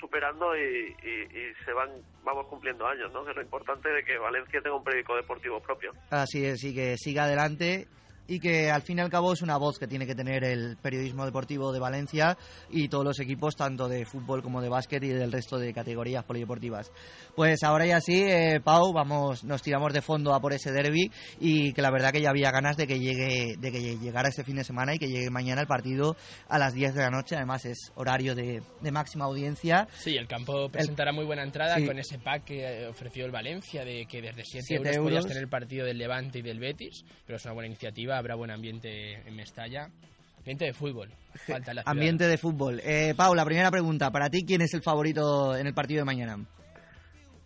superando 0.00 0.56
y, 0.56 0.96
se 1.64 1.72
van 1.72 1.90
vamos 2.24 2.46
cumpliendo 2.46 2.86
años, 2.86 3.12
¿no? 3.12 3.24
Que 3.24 3.30
es 3.30 3.36
lo 3.36 3.42
importante 3.42 3.90
de 3.90 4.02
que 4.02 4.18
Valencia 4.18 4.60
tenga 4.62 4.76
un 4.76 4.82
periódico 4.82 5.14
deportivo 5.14 5.60
propio. 5.60 5.92
Así 6.10 6.44
es, 6.44 6.64
y 6.64 6.74
que 6.74 6.96
siga 6.96 7.24
adelante 7.24 7.86
y 8.28 8.40
que 8.40 8.70
al 8.70 8.82
fin 8.82 8.98
y 8.98 9.00
al 9.00 9.10
cabo 9.10 9.32
es 9.32 9.42
una 9.42 9.56
voz 9.56 9.78
que 9.78 9.86
tiene 9.86 10.06
que 10.06 10.14
tener 10.14 10.44
el 10.44 10.76
periodismo 10.76 11.24
deportivo 11.24 11.72
de 11.72 11.80
Valencia 11.80 12.36
y 12.70 12.88
todos 12.88 13.04
los 13.04 13.20
equipos, 13.20 13.56
tanto 13.56 13.88
de 13.88 14.04
fútbol 14.04 14.42
como 14.42 14.60
de 14.60 14.68
básquet 14.68 15.02
y 15.04 15.08
del 15.08 15.32
resto 15.32 15.58
de 15.58 15.72
categorías 15.72 16.24
polideportivas. 16.24 16.90
Pues 17.34 17.62
ahora 17.62 17.86
ya 17.86 18.00
sí, 18.00 18.22
eh, 18.22 18.60
Pau, 18.62 18.92
vamos, 18.92 19.44
nos 19.44 19.62
tiramos 19.62 19.92
de 19.92 20.02
fondo 20.02 20.34
a 20.34 20.40
por 20.40 20.52
ese 20.52 20.72
derby 20.72 21.10
y 21.40 21.72
que 21.72 21.82
la 21.82 21.90
verdad 21.90 22.12
que 22.12 22.20
ya 22.20 22.30
había 22.30 22.50
ganas 22.50 22.76
de 22.76 22.86
que 22.86 22.98
llegue, 22.98 23.56
de 23.58 23.72
que 23.72 23.96
llegara 23.98 24.28
este 24.28 24.44
fin 24.44 24.56
de 24.56 24.64
semana 24.64 24.94
y 24.94 24.98
que 24.98 25.08
llegue 25.08 25.30
mañana 25.30 25.60
el 25.60 25.66
partido 25.66 26.16
a 26.48 26.58
las 26.58 26.74
10 26.74 26.94
de 26.94 27.02
la 27.02 27.10
noche. 27.10 27.36
Además 27.36 27.64
es 27.64 27.92
horario 27.94 28.34
de, 28.34 28.62
máxima 28.90 29.26
audiencia. 29.26 29.86
Sí, 29.98 30.16
el 30.16 30.26
campo 30.26 30.68
presentará 30.70 31.12
muy 31.12 31.24
buena 31.24 31.42
entrada 31.42 31.76
con 31.84 31.98
ese 31.98 32.18
pack 32.18 32.44
que 32.44 32.64
eh, 32.64 32.88
ofreció 32.88 33.26
el 33.26 33.30
Valencia 33.30 33.84
de 33.84 34.06
que 34.06 34.22
desde 34.22 34.44
7, 34.44 34.74
euros, 34.74 34.96
euros 34.96 35.08
podías 35.08 35.26
tener 35.26 35.42
el 35.42 35.48
partido 35.48 35.84
del 35.84 35.98
Levante 35.98 36.38
y 36.38 36.42
del 36.42 36.58
Betis, 36.58 37.04
pero 37.26 37.36
es 37.36 37.44
una 37.44 37.54
buena 37.54 37.66
iniciativa 37.66 38.15
habrá 38.18 38.34
buen 38.34 38.50
ambiente 38.50 39.14
en 39.14 39.36
Mestalla. 39.36 39.88
Ambiente 40.38 40.66
de 40.66 40.72
fútbol. 40.72 41.08
Falta 41.46 41.74
la 41.74 41.82
ambiente 41.86 42.24
de 42.24 42.38
fútbol. 42.38 42.80
Eh, 42.84 43.14
Pau, 43.16 43.34
la 43.34 43.44
primera 43.44 43.70
pregunta. 43.70 44.10
Para 44.10 44.30
ti, 44.30 44.44
¿quién 44.46 44.62
es 44.62 44.74
el 44.74 44.82
favorito 44.82 45.56
en 45.56 45.66
el 45.66 45.74
partido 45.74 46.00
de 46.00 46.04
mañana? 46.04 46.34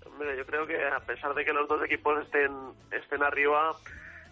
Hombre, 0.07 0.37
yo 0.37 0.45
creo 0.45 0.67
que 0.67 0.77
a 0.77 1.01
pesar 1.01 1.35
de 1.35 1.45
que 1.45 1.53
los 1.53 1.69
dos 1.69 1.83
equipos 1.85 2.23
estén, 2.25 2.53
estén 2.91 3.23
arriba, 3.23 3.75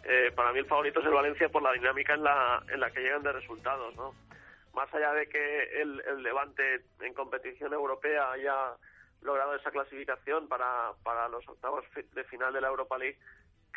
eh, 0.05 0.31
para 0.35 0.53
mí 0.53 0.59
el 0.59 0.67
favorito 0.67 1.01
es 1.01 1.07
el 1.07 1.13
Valencia 1.13 1.49
por 1.49 1.63
la 1.63 1.73
dinámica 1.73 2.15
en 2.15 2.23
la, 2.23 2.63
en 2.73 2.81
la 2.81 2.91
que 2.91 3.01
llegan 3.01 3.23
de 3.23 3.33
resultados, 3.33 3.97
¿no? 3.97 4.15
Más 4.75 4.93
allá 4.95 5.13
de 5.15 5.27
que 5.29 5.83
el, 5.83 6.03
el 6.07 6.23
Levante 6.23 6.83
en 7.01 7.15
competición 7.15 7.73
europea 7.73 8.33
haya 8.33 8.77
logrado 9.23 9.55
esa 9.57 9.71
clasificación 9.71 10.49
para, 10.49 10.93
para 11.03 11.29
los 11.29 11.47
octavos 11.49 11.85
de 11.95 12.25
final 12.25 12.53
de 12.53 12.61
la 12.61 12.69
Europa 12.69 12.99
League, 12.99 13.19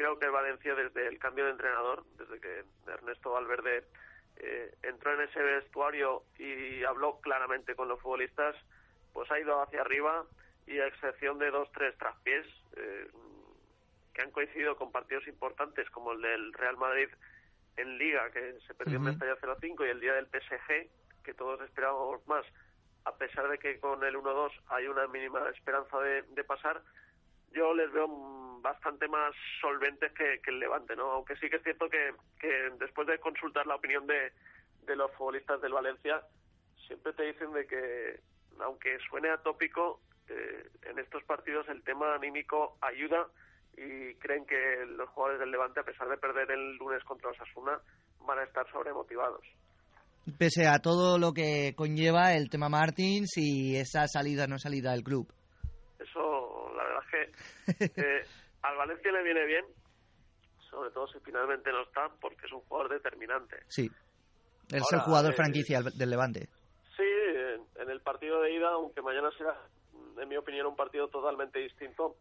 creo 0.02 0.18
que 0.18 0.30
Valencia 0.30 0.74
desde 0.74 1.08
el 1.08 1.20
cambio 1.20 1.46
de 1.46 1.52
entrenador, 1.52 2.04
desde 2.18 2.40
que 2.40 2.64
Ernesto 2.88 3.34
Valverde 3.34 3.84
eh, 4.38 4.74
entró 4.82 5.14
en 5.14 5.30
ese 5.30 5.40
vestuario 5.40 6.24
y 6.40 6.84
habló 6.84 7.20
claramente 7.22 7.76
con 7.76 7.88
los 7.88 8.02
futbolistas, 8.02 8.56
pues 9.14 9.30
ha 9.30 9.40
ido 9.40 9.62
hacia 9.62 9.82
arriba 9.82 10.26
y 10.66 10.80
a 10.80 10.88
excepción 10.88 11.38
de 11.38 11.52
dos, 11.52 11.72
tres 11.72 11.96
traspiés 12.00 12.48
eh, 12.78 13.12
que 14.16 14.24
han 14.24 14.32
coincidido 14.32 14.76
con 14.76 14.92
partidos 14.92 15.28
importantes 15.28 15.88
como 15.92 16.14
el 16.14 16.22
del 16.22 16.54
Real 16.54 16.78
Madrid 16.78 17.10
en 17.78 18.00
Liga, 18.00 18.32
que 18.32 18.58
se 18.66 18.74
perdió 18.74 18.98
en 18.98 19.04
Mestalla 19.04 19.38
0-5, 19.38 19.86
y 19.86 19.90
el 19.90 20.00
día 20.00 20.14
del 20.14 20.26
PSG, 20.26 20.90
que 21.24 21.34
todos 21.36 21.62
esperábamos 21.62 22.26
más, 22.28 22.44
a 23.06 23.16
pesar 23.18 23.48
de 23.50 23.60
que 23.60 23.80
con 23.80 24.04
el 24.04 24.16
1-2 24.16 24.52
hay 24.70 24.88
una 24.88 25.06
mínima 25.08 25.48
esperanza 25.50 26.00
de, 26.00 26.24
de 26.24 26.44
pasar, 26.44 26.82
yo 27.54 27.74
les 27.74 27.92
veo 27.92 28.08
bastante 28.62 29.08
más 29.08 29.34
solventes 29.60 30.12
que, 30.14 30.40
el 30.46 30.60
Levante, 30.60 30.96
¿no? 30.96 31.12
Aunque 31.12 31.36
sí 31.38 31.50
que 31.50 31.58
es 31.58 31.64
cierto 31.64 31.90
que, 31.90 32.14
después 32.80 33.08
de 33.08 33.20
consultar 33.20 33.66
la 33.66 33.76
opinión 33.76 34.06
de, 34.08 34.32
de 34.86 34.96
los 34.96 35.12
futbolistas 35.14 35.62
del 35.62 35.74
Valencia, 35.74 36.22
siempre 36.88 37.14
te 37.14 37.24
dicen 37.24 37.52
de 37.54 37.66
que, 37.66 38.20
aunque 38.60 38.98
suene 39.10 39.30
atópico, 39.30 40.00
eh, 40.30 40.70
en 40.84 41.00
estos 41.00 41.24
partidos 41.24 41.68
el 41.70 41.84
tema 41.84 42.16
anímico 42.16 42.78
ayuda 42.82 43.28
y 43.76 44.14
creen 44.16 44.46
que 44.46 44.86
los 44.86 45.10
jugadores 45.10 45.40
del 45.40 45.52
Levante, 45.52 45.80
a 45.80 45.84
pesar 45.84 46.08
de 46.08 46.18
perder 46.18 46.52
el 46.52 46.76
lunes 46.78 47.04
contra 47.04 47.32
Osasuna, 47.32 47.80
van 48.26 48.40
a 48.40 48.44
estar 48.44 48.70
sobremotivados. 48.72 49.42
Pese 50.38 50.68
a 50.68 50.80
todo 50.80 51.18
lo 51.18 51.34
que 51.34 51.74
conlleva 51.76 52.34
el 52.34 52.50
tema 52.50 52.70
Martins 52.70 53.38
y 53.38 53.76
esa 53.76 54.08
salida 54.08 54.48
no 54.48 54.60
salida 54.60 54.92
del 54.92 55.04
club. 55.04 55.28
Eso, 56.00 56.72
la 56.76 56.84
verdad 56.84 57.04
es 57.06 57.11
que 57.78 57.86
eh, 57.96 58.26
al 58.62 58.78
Valencia 58.78 59.12
le 59.12 59.24
viene 59.24 59.46
bien, 59.46 59.66
sobre 60.70 60.92
todo 60.92 61.08
si 61.08 61.20
finalmente 61.20 61.72
no 61.72 61.84
está, 61.84 62.10
porque 62.20 62.46
es 62.46 62.52
un 62.52 62.62
jugador 62.62 62.92
determinante. 62.92 63.58
Sí, 63.68 63.90
es 64.70 64.94
el 64.94 65.00
jugador 65.00 65.34
franquicia 65.34 65.82
del 65.82 66.10
Levante. 66.10 66.48
Sí, 66.96 67.04
en 67.76 67.90
el 67.90 68.02
partido 68.02 68.42
de 68.42 68.54
ida, 68.54 68.70
aunque 68.70 69.02
mañana 69.02 69.30
será, 69.38 69.56
en 70.18 70.30
mi 70.30 70.38
opinión, 70.38 70.68
un 70.68 70.76
partido 70.76 71.10
totalmente 71.10 71.60
distinto, 71.60 72.16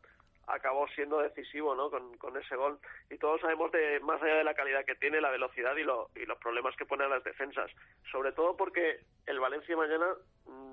acabó 0.46 0.88
siendo 0.88 1.18
decisivo 1.18 1.74
¿no? 1.74 1.90
con, 1.90 2.36
ese 2.36 2.56
gol. 2.56 2.78
Y 3.08 3.18
todos 3.18 3.40
sabemos, 3.40 3.70
de 3.72 4.00
más 4.00 4.20
allá 4.20 4.36
de 4.36 4.44
la 4.44 4.54
calidad 4.54 4.84
que 4.84 4.96
tiene, 4.96 5.20
la 5.20 5.30
velocidad 5.30 5.76
y, 5.76 5.82
y 6.20 6.26
los 6.26 6.38
problemas 6.38 6.74
que 6.76 6.86
pone 6.86 7.04
a 7.04 7.08
las 7.08 7.22
defensas. 7.22 7.70
Sobre 8.10 8.32
todo 8.32 8.56
porque 8.56 9.00
el 9.26 9.38
Valencia 9.38 9.76
mañana 9.76 10.08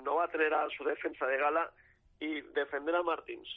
no 0.03 0.15
va 0.15 0.25
a 0.25 0.29
tener 0.29 0.53
a 0.53 0.67
su 0.75 0.83
defensa 0.83 1.27
de 1.27 1.37
gala 1.37 1.71
y 2.19 2.41
defender 2.41 2.95
a 2.95 3.03
Martins 3.03 3.47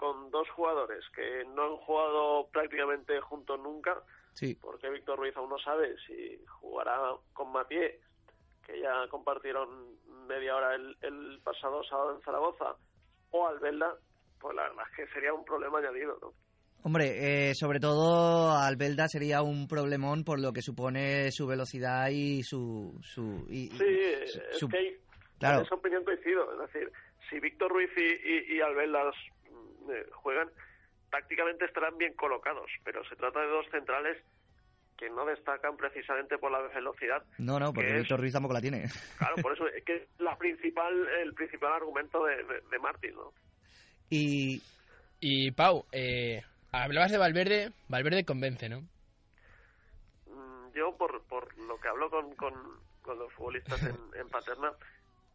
con 0.00 0.30
dos 0.30 0.48
jugadores 0.56 1.04
que 1.14 1.44
no 1.54 1.62
han 1.62 1.76
jugado 1.76 2.48
prácticamente 2.50 3.20
juntos 3.20 3.60
nunca, 3.60 4.02
sí. 4.32 4.56
porque 4.58 4.88
Víctor 4.88 5.18
Ruiz 5.18 5.36
aún 5.36 5.50
no 5.50 5.58
sabe 5.58 5.94
si 6.06 6.42
jugará 6.46 6.96
con 7.34 7.52
Mathieu, 7.52 7.90
que 8.66 8.80
ya 8.80 9.06
compartieron 9.10 9.68
media 10.26 10.56
hora 10.56 10.74
el, 10.74 10.96
el 11.02 11.38
pasado 11.44 11.84
sábado 11.84 12.16
en 12.16 12.22
Zaragoza, 12.22 12.76
o 13.30 13.46
Albelda, 13.46 13.94
pues 14.40 14.56
la 14.56 14.62
verdad 14.62 14.86
es 14.90 14.96
que 14.96 15.12
sería 15.12 15.34
un 15.34 15.44
problema 15.44 15.80
añadido, 15.80 16.16
¿no? 16.22 16.32
Hombre, 16.82 17.50
eh, 17.50 17.54
sobre 17.54 17.78
todo 17.78 18.52
Albelda 18.56 19.06
sería 19.06 19.42
un 19.42 19.68
problemón 19.68 20.24
por 20.24 20.40
lo 20.40 20.50
que 20.50 20.62
supone 20.62 21.30
su 21.30 21.46
velocidad 21.46 22.08
y 22.08 22.42
su... 22.42 22.98
su 23.02 23.44
y, 23.50 23.68
sí, 23.68 23.84
es 23.84 24.64
que 24.70 24.98
claro. 25.38 25.58
en 25.58 25.66
esa 25.66 25.74
opinión 25.74 26.02
coincido. 26.04 26.50
Es 26.54 26.72
decir, 26.72 26.90
si 27.28 27.38
Víctor 27.38 27.70
Ruiz 27.70 27.90
y, 27.98 28.56
y, 28.56 28.60
Albelda 28.62 29.12
juegan, 30.12 30.50
tácticamente 31.10 31.64
estarán 31.64 31.96
bien 31.98 32.14
colocados, 32.14 32.70
pero 32.84 33.04
se 33.04 33.16
trata 33.16 33.40
de 33.40 33.48
dos 33.48 33.66
centrales 33.70 34.16
que 34.96 35.08
no 35.08 35.24
destacan 35.24 35.76
precisamente 35.76 36.36
por 36.36 36.52
la 36.52 36.60
velocidad. 36.60 37.24
No, 37.38 37.58
no, 37.58 37.72
porque 37.72 37.94
Víctor 37.94 38.20
Ruiz 38.20 38.34
tampoco 38.34 38.54
la 38.54 38.60
tiene. 38.60 38.84
Claro, 39.16 39.36
por 39.36 39.54
eso 39.54 39.66
es 39.68 39.82
que 39.82 40.08
la 40.18 40.36
principal, 40.36 40.92
el 41.22 41.32
principal 41.32 41.72
argumento 41.72 42.24
de, 42.26 42.36
de, 42.44 42.60
de 42.70 42.78
Martín, 42.78 43.14
¿no? 43.14 43.32
Y, 44.10 44.62
y 45.20 45.52
Pau, 45.52 45.86
eh, 45.92 46.42
hablabas 46.72 47.12
de 47.12 47.18
Valverde, 47.18 47.72
Valverde 47.88 48.24
convence, 48.24 48.68
¿no? 48.68 48.80
Mm, 50.26 50.72
yo, 50.74 50.96
por, 50.96 51.22
por 51.22 51.56
lo 51.58 51.78
que 51.80 51.88
hablo 51.88 52.10
con, 52.10 52.34
con, 52.34 52.54
los 53.06 53.32
futbolistas 53.32 53.82
en, 53.82 53.96
en, 54.20 54.28
Paterna, 54.28 54.72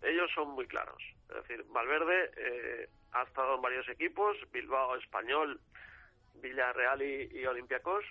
ellos 0.05 0.29
son 0.33 0.49
muy 0.49 0.67
claros. 0.67 1.01
Es 1.29 1.35
decir, 1.35 1.65
Valverde 1.69 2.31
eh, 2.37 2.89
ha 3.13 3.23
estado 3.23 3.55
en 3.55 3.61
varios 3.61 3.87
equipos, 3.89 4.37
Bilbao, 4.51 4.95
Español, 4.95 5.59
Villarreal 6.35 7.01
y, 7.01 7.29
y 7.39 7.45
Olympiacos, 7.45 8.05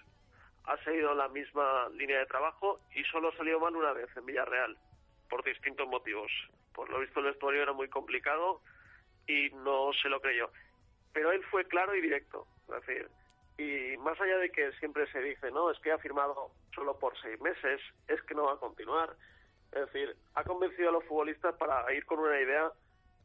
ha 0.64 0.76
seguido 0.84 1.14
la 1.14 1.28
misma 1.28 1.88
línea 1.90 2.18
de 2.18 2.26
trabajo 2.26 2.80
y 2.94 3.04
solo 3.04 3.32
salió 3.36 3.60
mal 3.60 3.76
una 3.76 3.92
vez 3.92 4.08
en 4.16 4.26
Villarreal, 4.26 4.76
por 5.28 5.44
distintos 5.44 5.86
motivos. 5.88 6.30
Por 6.72 6.88
lo 6.90 7.00
visto 7.00 7.20
el 7.20 7.26
vestuario 7.26 7.62
era 7.62 7.72
muy 7.72 7.88
complicado, 7.88 8.60
y 9.26 9.50
no 9.50 9.92
se 10.00 10.08
lo 10.08 10.20
creyó. 10.20 10.50
Pero 11.12 11.32
él 11.32 11.42
fue 11.50 11.64
claro 11.66 11.94
y 11.94 12.00
directo. 12.00 12.46
Es 12.68 12.86
decir, 12.86 13.08
y 13.58 13.96
más 13.98 14.20
allá 14.20 14.38
de 14.38 14.50
que 14.50 14.72
siempre 14.72 15.10
se 15.12 15.20
dice, 15.20 15.50
no, 15.50 15.70
es 15.70 15.78
que 15.80 15.92
ha 15.92 15.98
firmado 15.98 16.50
solo 16.74 16.98
por 16.98 17.18
seis 17.20 17.40
meses, 17.40 17.80
es 18.08 18.20
que 18.22 18.34
no 18.34 18.44
va 18.44 18.54
a 18.54 18.58
continuar. 18.58 19.14
Es 19.74 19.80
decir, 19.86 20.16
ha 20.34 20.44
convencido 20.44 20.90
a 20.90 20.92
los 20.92 21.04
futbolistas 21.04 21.54
para 21.56 21.92
ir 21.92 22.06
con 22.06 22.20
una 22.20 22.40
idea 22.40 22.70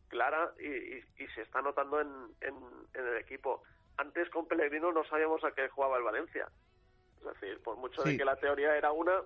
clara 0.08 0.52
y, 0.60 1.28
se 1.36 1.42
está 1.44 1.62
notando 1.62 2.02
en, 2.02 2.10
en, 2.42 2.56
el 2.94 3.18
equipo. 3.18 3.62
Antes 3.98 4.30
con 4.32 4.48
Pellegrino 4.48 4.92
no 4.92 5.06
sabíamos 5.06 5.44
a 5.44 5.52
qué 5.52 5.70
jugaba 5.70 5.98
el 5.98 6.04
Valencia. 6.04 6.50
Es 7.20 7.40
decir, 7.40 7.62
por 7.62 7.78
mucho 7.78 8.02
de 8.02 8.18
que 8.18 8.26
la 8.26 8.38
teoría 8.38 8.76
era 8.76 8.92
una, 8.92 9.22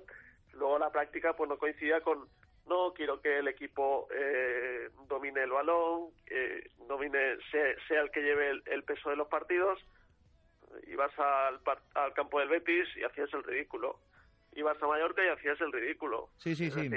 luego 0.53 0.79
la 0.79 0.91
práctica 0.91 1.33
pues 1.33 1.49
no 1.49 1.57
coincidía 1.57 2.01
con, 2.01 2.27
no 2.65 2.93
quiero 2.93 3.21
que 3.21 3.39
el 3.39 3.47
equipo 3.47 4.07
eh, 4.13 4.89
domine 5.07 5.43
el 5.43 5.51
balón, 5.51 6.09
eh, 6.27 6.69
domine, 6.87 7.37
sea, 7.51 8.01
el 8.01 8.11
que 8.11 8.21
lleve 8.21 8.61
el, 8.65 8.83
peso 8.83 9.09
de 9.11 9.15
los 9.15 9.27
partidos. 9.27 9.79
Ibas 10.87 11.17
al, 11.19 11.61
al 11.93 12.13
campo 12.13 12.39
del 12.39 12.49
Betis 12.49 12.87
y 12.97 13.03
hacías 13.03 13.33
el 13.33 13.43
ridículo. 13.43 13.99
Ibas 14.55 14.81
a 14.81 14.87
Mallorca 14.87 15.21
y 15.23 15.29
hacías 15.29 15.59
el 15.61 15.71
ridículo. 15.71 16.29
Sí, 16.37 16.55
sí, 16.55 16.69
sí. 16.71 16.89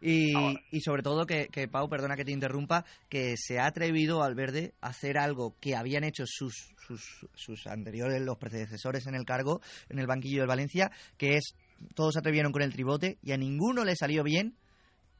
y, 0.00 0.32
y, 0.70 0.80
sobre 0.80 1.02
todo 1.02 1.26
que, 1.26 1.48
que, 1.48 1.68
Pau, 1.68 1.88
perdona 1.88 2.16
que 2.16 2.24
te 2.24 2.32
interrumpa, 2.32 2.84
que 3.08 3.34
se 3.36 3.58
ha 3.58 3.66
atrevido 3.66 4.22
al 4.22 4.34
verde 4.34 4.72
a 4.80 4.88
hacer 4.88 5.18
algo 5.18 5.54
que 5.60 5.76
habían 5.76 6.04
hecho 6.04 6.24
sus, 6.26 6.74
sus, 6.86 7.26
sus 7.34 7.66
anteriores, 7.66 8.20
los 8.22 8.36
predecesores 8.36 9.06
en 9.06 9.14
el 9.14 9.24
cargo, 9.24 9.60
en 9.88 9.98
el 9.98 10.06
banquillo 10.06 10.40
del 10.40 10.48
Valencia, 10.48 10.90
que 11.18 11.36
es, 11.36 11.56
todos 11.94 12.14
se 12.14 12.20
atrevieron 12.20 12.52
con 12.52 12.62
el 12.62 12.72
tribote 12.72 13.18
y 13.22 13.32
a 13.32 13.36
ninguno 13.36 13.84
le 13.84 13.96
salió 13.96 14.22
bien 14.22 14.56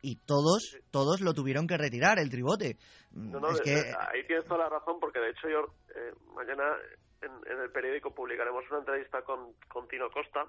y 0.05 0.17
todos 0.27 0.79
todos 0.91 1.23
lo 1.23 1.33
tuvieron 1.33 1.67
que 1.67 1.79
retirar 1.79 2.19
el 2.19 2.29
tribote. 2.29 2.77
No, 3.13 3.41
no, 3.41 3.49
ahí 3.49 4.27
tienes 4.27 4.45
toda 4.45 4.65
la 4.65 4.69
razón 4.69 5.01
porque 5.01 5.19
de 5.19 5.31
hecho 5.31 5.49
yo 5.49 5.61
eh, 5.97 6.13
mañana 6.35 6.77
en, 7.23 7.59
el 7.59 7.71
periódico 7.71 8.15
publicaremos 8.15 8.65
una 8.71 8.81
entrevista 8.81 9.23
con, 9.23 9.55
con 9.69 9.89
Tino 9.89 10.11
Costa 10.11 10.45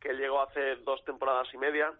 que 0.00 0.10
él 0.10 0.18
llegó 0.18 0.42
hace 0.42 0.76
dos 0.84 1.04
temporadas 1.04 1.48
y 1.52 1.58
media 1.58 1.92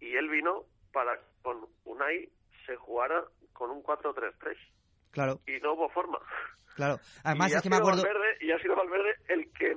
y 0.00 0.16
él 0.16 0.28
vino 0.28 0.64
para 0.92 1.18
con 1.42 1.66
Unai 1.84 2.28
se 2.66 2.76
jugara 2.76 3.24
con 3.52 3.70
un 3.70 3.82
4-3-3. 3.82 4.56
Claro. 5.10 5.40
Y 5.46 5.60
no 5.60 5.74
hubo 5.74 5.88
forma. 5.88 6.18
Claro. 6.76 6.98
Además 7.24 7.52
es 7.52 7.62
que 7.62 7.70
me 7.70 7.76
acuerdo 7.76 8.02
y 8.40 8.52
ha 8.52 8.58
sido 8.58 8.76
Valverde 8.76 9.14
el 9.28 9.52
que 9.52 9.76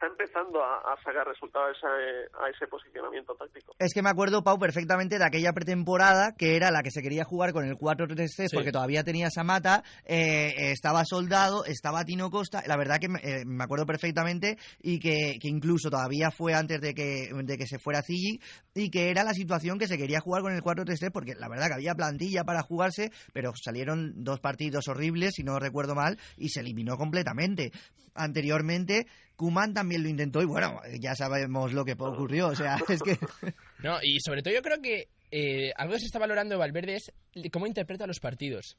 está 0.00 0.06
empezando 0.06 0.62
a, 0.64 0.96
sacar 1.04 1.26
resultados 1.26 1.76
a 1.84 2.48
ese, 2.48 2.66
posicionamiento 2.66 3.34
táctico. 3.34 3.74
Es 3.78 3.92
que 3.92 4.02
me 4.02 4.08
acuerdo, 4.08 4.42
Pau, 4.42 4.58
perfectamente 4.58 5.18
de 5.18 5.24
aquella 5.24 5.52
pretemporada 5.52 6.32
que 6.36 6.56
era 6.56 6.70
la 6.70 6.82
que 6.82 6.90
se 6.90 7.02
quería 7.02 7.24
jugar 7.24 7.52
con 7.52 7.66
el 7.66 7.76
4-3-3 7.76 8.48
porque 8.54 8.72
todavía 8.72 9.04
tenía 9.04 9.28
Samata, 9.30 9.82
eh, 10.06 10.70
estaba 10.72 11.04
Soldado, 11.04 11.64
estaba 11.66 12.04
Tino 12.04 12.30
Costa, 12.30 12.62
la 12.66 12.78
verdad 12.78 12.98
que 12.98 13.08
eh, 13.22 13.44
me 13.44 13.64
acuerdo 13.64 13.84
perfectamente 13.84 14.56
y 14.80 15.00
que, 15.00 15.38
incluso 15.42 15.90
todavía 15.90 16.30
fue 16.30 16.54
antes 16.54 16.80
de 16.80 16.94
que, 16.94 17.28
de 17.34 17.58
que 17.58 17.66
se 17.66 17.78
fuera 17.78 18.02
Zigi 18.02 18.40
y 18.74 18.90
que 18.90 19.10
era 19.10 19.24
la 19.24 19.34
situación 19.34 19.78
que 19.78 19.88
se 19.88 19.98
quería 19.98 20.20
jugar 20.20 20.42
con 20.42 20.54
el 20.54 20.62
4-3-3 20.62 21.10
porque 21.12 21.34
la 21.34 21.48
verdad 21.48 21.66
que 21.66 21.74
había 21.74 21.94
plantilla 21.94 22.44
para 22.44 22.62
jugarse, 22.62 23.10
pero 23.34 23.52
salieron 23.54 24.24
dos 24.24 24.40
partidos 24.40 24.88
horribles, 24.88 25.34
si 25.34 25.42
no 25.42 25.58
recuerdo 25.58 25.94
mal, 25.94 26.18
y 26.38 26.48
se 26.48 26.60
eliminó 26.60 26.96
completamente. 26.96 27.72
Anteriormente 28.14 29.06
Kuman 29.40 29.72
también 29.72 30.02
lo 30.02 30.10
intentó 30.10 30.42
y 30.42 30.44
bueno, 30.44 30.82
ya 31.00 31.14
sabemos 31.14 31.72
lo 31.72 31.82
que 31.82 31.92
ocurrió. 31.92 32.48
O 32.48 32.54
sea, 32.54 32.76
es 32.90 33.00
que. 33.00 33.16
No, 33.82 33.96
y 34.02 34.20
sobre 34.20 34.42
todo 34.42 34.52
yo 34.52 34.60
creo 34.60 34.82
que 34.82 35.08
eh, 35.30 35.72
algo 35.76 35.94
que 35.94 36.00
se 36.00 36.04
está 36.04 36.18
valorando 36.18 36.54
de 36.54 36.58
Valverde 36.58 36.96
es 36.96 37.10
cómo 37.50 37.66
interpreta 37.66 38.06
los 38.06 38.20
partidos. 38.20 38.76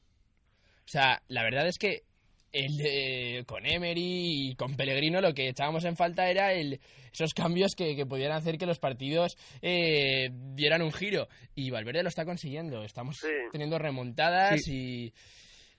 O 0.84 0.88
sea, 0.88 1.20
la 1.26 1.42
verdad 1.42 1.66
es 1.66 1.78
que 1.78 2.04
el 2.52 3.44
con 3.44 3.66
Emery 3.66 4.50
y 4.50 4.54
con 4.54 4.76
Pellegrino 4.76 5.20
lo 5.20 5.34
que 5.34 5.48
echábamos 5.48 5.84
en 5.84 5.96
falta 5.96 6.30
era 6.30 6.52
el, 6.52 6.78
esos 7.12 7.34
cambios 7.34 7.74
que, 7.74 7.96
que 7.96 8.06
pudieran 8.06 8.36
hacer 8.36 8.56
que 8.56 8.66
los 8.66 8.78
partidos 8.78 9.36
eh, 9.62 10.30
dieran 10.54 10.82
un 10.82 10.92
giro. 10.92 11.26
Y 11.56 11.70
Valverde 11.70 12.04
lo 12.04 12.08
está 12.08 12.24
consiguiendo. 12.24 12.84
Estamos 12.84 13.18
teniendo 13.50 13.80
remontadas 13.80 14.68
y 14.68 15.12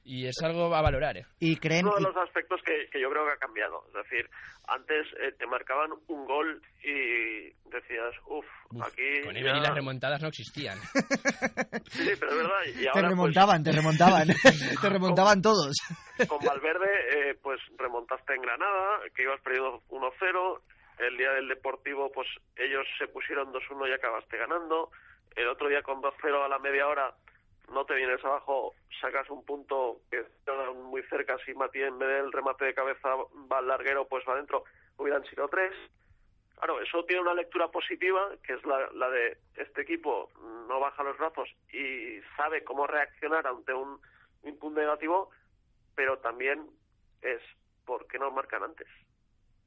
y 0.05 0.27
es 0.27 0.41
algo 0.43 0.73
a 0.75 0.81
valorar. 0.81 1.17
¿eh? 1.17 1.25
Y 1.39 1.57
creen... 1.57 1.85
Uno 1.85 1.95
de 1.95 2.01
los 2.01 2.17
aspectos 2.17 2.61
que, 2.65 2.87
que, 2.91 2.99
yo 2.99 3.09
creo 3.09 3.25
que 3.25 3.31
ha 3.31 3.37
cambiado. 3.37 3.85
Es 3.87 3.93
decir, 3.93 4.29
antes 4.67 5.07
eh, 5.19 5.31
te 5.37 5.47
marcaban 5.47 5.91
un 6.07 6.25
gol 6.25 6.61
y 6.83 7.49
decías, 7.69 8.13
uff, 8.27 8.45
aquí. 8.81 9.21
Con 9.23 9.35
Emery 9.35 9.61
las 9.61 9.73
remontadas 9.73 10.21
no 10.21 10.27
existían. 10.27 10.77
sí, 11.91 12.11
pero 12.19 12.31
es 12.31 12.37
verdad. 12.37 12.61
Y 12.75 12.87
ahora, 12.87 13.01
te 13.01 13.07
remontaban, 13.07 13.63
te 13.63 13.71
remontaban. 13.71 14.27
te 14.81 14.89
remontaban 14.89 15.41
todos. 15.41 15.75
Con 16.27 16.39
Valverde, 16.45 16.91
eh, 17.15 17.35
pues 17.41 17.59
remontaste 17.77 18.35
en 18.35 18.41
Granada, 18.41 18.99
que 19.15 19.23
ibas 19.23 19.41
perdiendo 19.41 19.81
1-0. 19.89 20.61
El 20.99 21.17
día 21.17 21.31
del 21.31 21.47
Deportivo, 21.47 22.11
pues 22.11 22.27
ellos 22.55 22.85
se 22.99 23.07
pusieron 23.07 23.51
2-1 23.51 23.89
y 23.89 23.93
acabaste 23.93 24.37
ganando. 24.37 24.91
El 25.35 25.47
otro 25.47 25.67
día 25.67 25.81
con 25.81 26.01
2-0 26.01 26.45
a 26.45 26.47
la 26.47 26.59
media 26.59 26.87
hora 26.87 27.15
no 27.71 27.85
te 27.85 27.95
vienes 27.95 28.23
abajo, 28.23 28.73
sacas 28.99 29.29
un 29.29 29.45
punto 29.45 30.01
que 30.09 30.23
muy 30.75 31.01
cerca, 31.03 31.37
si 31.45 31.53
Matías 31.53 31.89
en 31.89 31.99
vez 31.99 32.09
del 32.09 32.31
remate 32.31 32.65
de 32.65 32.73
cabeza 32.73 33.09
va 33.51 33.59
al 33.59 33.67
larguero, 33.67 34.07
pues 34.07 34.23
va 34.27 34.33
adentro, 34.33 34.63
hubieran 34.97 35.23
sido 35.25 35.47
tres. 35.47 35.73
Claro, 36.55 36.79
eso 36.81 37.03
tiene 37.05 37.21
una 37.21 37.33
lectura 37.33 37.67
positiva, 37.69 38.29
que 38.45 38.53
es 38.53 38.65
la, 38.65 38.89
la 38.93 39.09
de 39.09 39.37
este 39.55 39.81
equipo 39.81 40.29
no 40.67 40.79
baja 40.79 41.03
los 41.03 41.17
brazos 41.17 41.49
y 41.71 42.21
sabe 42.37 42.63
cómo 42.63 42.87
reaccionar 42.87 43.45
ante 43.47 43.73
un 43.73 43.99
punto 44.59 44.79
negativo, 44.79 45.29
pero 45.95 46.19
también 46.19 46.69
es 47.21 47.41
por 47.85 48.07
qué 48.07 48.17
no 48.19 48.31
marcan 48.31 48.63
antes 48.63 48.87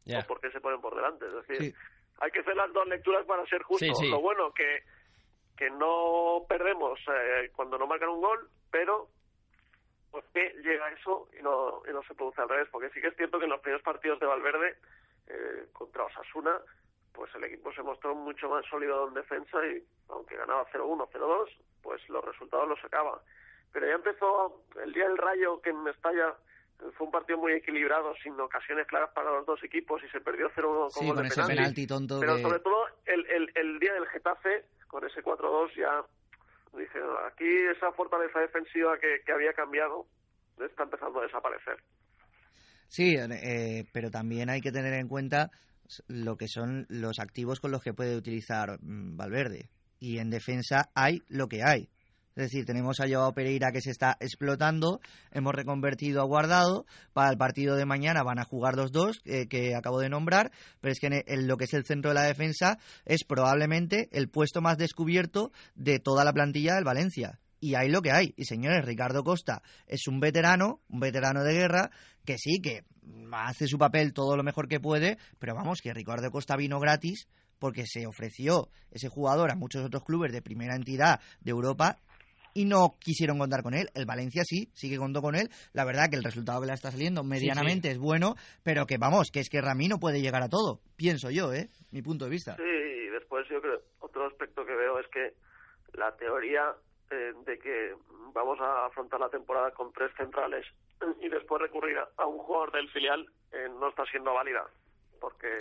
o 0.06 0.26
por 0.26 0.40
qué 0.40 0.50
se 0.50 0.60
ponen 0.60 0.80
por 0.80 0.94
delante. 0.94 1.26
Es 1.26 1.46
decir, 1.46 1.74
hay 2.20 2.30
que 2.30 2.40
hacer 2.40 2.56
las 2.56 2.72
dos 2.72 2.86
lecturas 2.86 3.24
para 3.26 3.44
ser 3.46 3.62
justos. 3.62 4.00
Lo 4.08 4.20
bueno 4.20 4.52
que 4.52 4.84
que 5.56 5.70
no 5.70 6.44
perdemos 6.48 6.98
eh, 7.08 7.50
cuando 7.54 7.78
no 7.78 7.86
marcan 7.86 8.10
un 8.10 8.20
gol, 8.20 8.48
pero 8.70 9.08
pues 10.10 10.24
que 10.32 10.54
llega 10.62 10.90
eso 10.90 11.28
y 11.38 11.42
no, 11.42 11.82
y 11.88 11.92
no 11.92 12.02
se 12.04 12.14
produce 12.14 12.40
al 12.40 12.48
revés, 12.48 12.68
porque 12.70 12.90
sí 12.90 13.00
que 13.00 13.08
es 13.08 13.16
cierto 13.16 13.38
que 13.38 13.44
en 13.44 13.50
los 13.50 13.60
primeros 13.60 13.82
partidos 13.82 14.20
de 14.20 14.26
Valverde 14.26 14.76
eh, 15.28 15.66
contra 15.72 16.04
Osasuna, 16.04 16.58
pues 17.12 17.34
el 17.34 17.44
equipo 17.44 17.72
se 17.72 17.82
mostró 17.82 18.14
mucho 18.14 18.48
más 18.48 18.64
sólido 18.66 19.08
en 19.08 19.14
defensa 19.14 19.66
y 19.66 19.82
aunque 20.08 20.36
ganaba 20.36 20.66
0-1, 20.70 21.08
0-2, 21.10 21.48
pues 21.82 22.08
los 22.08 22.24
resultados 22.24 22.68
los 22.68 22.80
sacaba. 22.80 23.20
Pero 23.72 23.86
ya 23.86 23.94
empezó 23.94 24.62
el 24.82 24.92
día 24.92 25.08
del 25.08 25.18
Rayo 25.18 25.60
que 25.60 25.70
en 25.70 25.82
Mestalla 25.82 26.34
fue 26.96 27.06
un 27.06 27.12
partido 27.12 27.38
muy 27.38 27.52
equilibrado, 27.52 28.14
sin 28.22 28.38
ocasiones 28.38 28.86
claras 28.86 29.10
para 29.14 29.30
los 29.30 29.46
dos 29.46 29.62
equipos 29.64 30.02
y 30.04 30.08
se 30.08 30.20
perdió 30.20 30.50
0-1 30.50 30.90
sí, 30.90 31.08
con 31.08 31.26
ese 31.26 31.42
penalti 31.42 31.86
tonto. 31.86 32.20
Pero 32.20 32.38
sobre 32.38 32.58
todo 32.60 32.86
el, 33.06 33.26
el, 33.26 33.50
el 33.54 33.78
día 33.78 33.94
del 33.94 34.06
Getafe, 34.08 34.64
con 34.86 35.04
ese 35.04 35.22
4-2 35.22 35.74
ya 35.76 36.04
dije, 36.76 36.98
aquí 37.26 37.48
esa 37.74 37.92
fortaleza 37.92 38.40
defensiva 38.40 38.98
que, 38.98 39.20
que 39.24 39.32
había 39.32 39.52
cambiado 39.52 40.06
está 40.58 40.84
empezando 40.84 41.20
a 41.20 41.24
desaparecer. 41.24 41.82
Sí, 42.88 43.16
eh, 43.16 43.84
pero 43.92 44.10
también 44.10 44.48
hay 44.50 44.60
que 44.60 44.72
tener 44.72 44.94
en 44.94 45.08
cuenta 45.08 45.50
lo 46.08 46.36
que 46.36 46.48
son 46.48 46.86
los 46.88 47.18
activos 47.18 47.60
con 47.60 47.70
los 47.70 47.82
que 47.82 47.94
puede 47.94 48.16
utilizar 48.16 48.78
mm, 48.80 49.16
Valverde. 49.16 49.70
Y 49.98 50.18
en 50.18 50.30
defensa 50.30 50.90
hay 50.94 51.22
lo 51.28 51.48
que 51.48 51.62
hay. 51.62 51.88
Es 52.36 52.50
decir, 52.50 52.66
tenemos 52.66 53.00
a 53.00 53.08
Joao 53.08 53.32
Pereira 53.32 53.72
que 53.72 53.80
se 53.80 53.90
está 53.90 54.18
explotando, 54.20 55.00
hemos 55.32 55.54
reconvertido 55.54 56.20
a 56.20 56.26
Guardado, 56.26 56.84
para 57.14 57.30
el 57.30 57.38
partido 57.38 57.76
de 57.76 57.86
mañana 57.86 58.22
van 58.22 58.38
a 58.38 58.44
jugar 58.44 58.76
los 58.76 58.92
dos 58.92 59.22
eh, 59.24 59.48
que 59.48 59.74
acabo 59.74 60.00
de 60.00 60.10
nombrar, 60.10 60.52
pero 60.82 60.92
es 60.92 61.00
que 61.00 61.24
en, 61.26 61.48
lo 61.48 61.56
que 61.56 61.64
es 61.64 61.72
el 61.72 61.86
centro 61.86 62.10
de 62.10 62.16
la 62.16 62.24
defensa 62.24 62.78
es 63.06 63.24
probablemente 63.24 64.10
el 64.12 64.28
puesto 64.28 64.60
más 64.60 64.76
descubierto 64.76 65.50
de 65.74 65.98
toda 65.98 66.24
la 66.24 66.34
plantilla 66.34 66.74
del 66.74 66.84
Valencia. 66.84 67.40
Y 67.58 67.74
hay 67.74 67.88
lo 67.88 68.02
que 68.02 68.12
hay. 68.12 68.34
Y 68.36 68.44
señores, 68.44 68.84
Ricardo 68.84 69.24
Costa 69.24 69.62
es 69.86 70.06
un 70.06 70.20
veterano, 70.20 70.82
un 70.90 71.00
veterano 71.00 71.42
de 71.42 71.54
guerra, 71.54 71.90
que 72.26 72.36
sí, 72.36 72.60
que 72.60 72.84
hace 73.32 73.66
su 73.66 73.78
papel 73.78 74.12
todo 74.12 74.36
lo 74.36 74.42
mejor 74.42 74.68
que 74.68 74.78
puede, 74.78 75.16
pero 75.38 75.54
vamos, 75.54 75.80
que 75.80 75.94
Ricardo 75.94 76.30
Costa 76.30 76.54
vino 76.54 76.78
gratis 76.80 77.28
porque 77.58 77.84
se 77.86 78.06
ofreció 78.06 78.68
ese 78.90 79.08
jugador 79.08 79.50
a 79.50 79.56
muchos 79.56 79.84
otros 79.84 80.04
clubes 80.04 80.32
de 80.32 80.42
primera 80.42 80.76
entidad 80.76 81.20
de 81.40 81.50
Europa 81.50 81.98
y 82.56 82.64
no 82.64 82.96
quisieron 82.98 83.38
contar 83.38 83.62
con 83.62 83.74
él. 83.74 83.88
El 83.94 84.06
Valencia 84.06 84.42
sí, 84.42 84.70
sí 84.72 84.88
que 84.88 84.96
contó 84.96 85.20
con 85.20 85.34
él. 85.34 85.50
La 85.74 85.84
verdad 85.84 86.08
que 86.08 86.16
el 86.16 86.24
resultado 86.24 86.62
que 86.62 86.66
le 86.66 86.72
está 86.72 86.90
saliendo 86.90 87.22
medianamente 87.22 87.90
es 87.90 87.98
bueno, 87.98 88.34
pero 88.64 88.86
que 88.86 88.96
vamos, 88.96 89.30
que 89.30 89.40
es 89.40 89.50
que 89.50 89.60
Rami 89.60 89.88
no 89.88 89.98
puede 89.98 90.22
llegar 90.22 90.42
a 90.42 90.48
todo, 90.48 90.80
pienso 90.96 91.30
yo, 91.30 91.52
¿eh? 91.52 91.68
Mi 91.92 92.00
punto 92.00 92.24
de 92.24 92.30
vista. 92.30 92.56
Sí, 92.56 92.62
y 92.62 93.08
después 93.10 93.46
yo 93.50 93.60
creo, 93.60 93.82
otro 94.00 94.26
aspecto 94.26 94.64
que 94.64 94.74
veo 94.74 94.98
es 94.98 95.06
que 95.08 95.34
la 95.98 96.16
teoría 96.16 96.74
eh, 97.10 97.32
de 97.44 97.58
que 97.58 97.94
vamos 98.32 98.58
a 98.60 98.86
afrontar 98.86 99.20
la 99.20 99.28
temporada 99.28 99.70
con 99.72 99.92
tres 99.92 100.10
centrales 100.16 100.64
y 101.20 101.28
después 101.28 101.60
recurrir 101.60 101.98
a, 101.98 102.26
un 102.26 102.38
jugador 102.38 102.72
del 102.72 102.88
filial 102.88 103.26
eh, 103.52 103.68
no 103.78 103.90
está 103.90 104.04
siendo 104.06 104.32
válida, 104.32 104.64
porque 105.20 105.58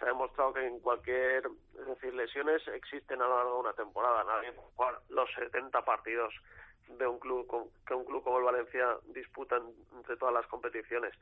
se 0.00 0.06
ha 0.06 0.08
demostrado 0.08 0.54
que 0.54 0.66
en 0.66 0.80
cualquier, 0.80 1.46
es 1.78 1.86
decir, 1.86 2.14
lesiones 2.14 2.66
existen 2.68 3.20
a 3.20 3.28
lo 3.28 3.36
largo 3.36 3.54
de 3.54 3.60
una 3.60 3.72
temporada. 3.74 4.24
Nadie 4.24 4.52
puede 4.52 4.68
jugar 4.74 5.00
los 5.10 5.30
70 5.34 5.84
partidos 5.84 6.34
de 6.98 7.06
un 7.06 7.18
club 7.18 7.70
que 7.86 7.94
un 7.94 8.04
club 8.04 8.24
como 8.24 8.38
el 8.38 8.44
Valencia 8.44 8.96
disputa 9.14 9.60
entre 9.94 10.16
todas 10.16 10.34
las 10.34 10.46
competiciones. 10.46 11.12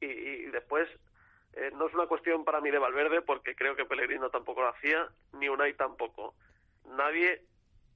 Y, 0.00 0.46
después, 0.46 0.88
eh, 1.52 1.70
no 1.74 1.88
es 1.88 1.94
una 1.94 2.06
cuestión 2.06 2.44
para 2.44 2.60
mí 2.60 2.70
de 2.70 2.78
Valverde, 2.78 3.22
porque 3.22 3.54
creo 3.54 3.76
que 3.76 3.84
Pellegrino 3.84 4.30
tampoco 4.30 4.62
lo 4.62 4.68
hacía, 4.68 5.08
ni 5.34 5.48
Unai 5.48 5.74
tampoco. 5.74 6.34
Nadie 6.86 7.42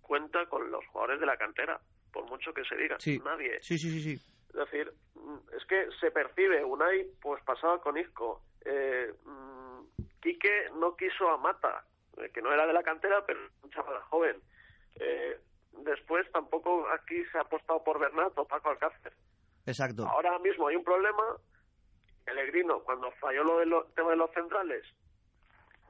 cuenta 0.02 0.46
con 0.46 0.70
los 0.70 0.86
jugadores 0.88 1.20
de 1.20 1.26
la 1.26 1.36
cantera, 1.36 1.80
por 2.12 2.24
mucho 2.24 2.52
que 2.52 2.64
se 2.64 2.76
diga. 2.76 2.98
Nadie. 3.24 3.58
Sí, 3.62 3.78
sí, 3.78 3.90
sí, 3.90 4.02
sí. 4.02 4.24
Es 4.48 4.56
decir, 4.56 4.92
es 5.56 5.64
que 5.66 5.88
se 6.00 6.10
percibe, 6.10 6.64
Unai, 6.64 7.06
pues 7.20 7.42
pasaba 7.44 7.80
con 7.80 7.96
Isco. 7.96 8.42
Eh, 8.64 9.12
Quique 10.20 10.70
no 10.78 10.96
quiso 10.96 11.28
a 11.30 11.36
Mata, 11.36 11.84
eh, 12.18 12.30
que 12.32 12.42
no 12.42 12.52
era 12.52 12.66
de 12.66 12.72
la 12.72 12.82
cantera, 12.82 13.24
pero 13.26 13.40
un 13.62 13.70
chaval 13.70 14.00
joven. 14.02 14.40
Eh, 14.96 15.38
después 15.72 16.30
tampoco 16.32 16.86
aquí 16.90 17.24
se 17.26 17.38
ha 17.38 17.42
apostado 17.42 17.82
por 17.82 17.98
Bernat 17.98 18.36
o 18.36 18.46
Paco 18.46 18.70
Alcácer. 18.70 19.12
Exacto. 19.66 20.06
Ahora 20.06 20.38
mismo 20.38 20.68
hay 20.68 20.76
un 20.76 20.84
problema. 20.84 21.36
Pellegrino, 22.24 22.80
cuando 22.80 23.10
falló 23.12 23.44
lo 23.44 23.58
del 23.58 23.74
tema 23.94 24.10
de 24.10 24.16
los 24.16 24.30
centrales, 24.32 24.84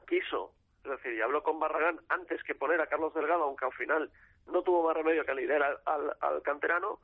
quiso, 0.07 0.53
es 0.83 0.91
decir, 0.91 1.13
y 1.13 1.21
habló 1.21 1.43
con 1.43 1.59
Barragán 1.59 1.99
antes 2.09 2.41
que 2.43 2.55
poner 2.55 2.79
a 2.81 2.87
Carlos 2.87 3.13
Delgado, 3.13 3.43
aunque 3.43 3.65
al 3.65 3.73
final 3.73 4.09
no 4.47 4.63
tuvo 4.63 4.87
más 4.87 4.95
remedio 4.95 5.25
que 5.25 5.35
liderar 5.35 5.81
al, 5.85 6.15
al 6.19 6.41
canterano, 6.41 6.99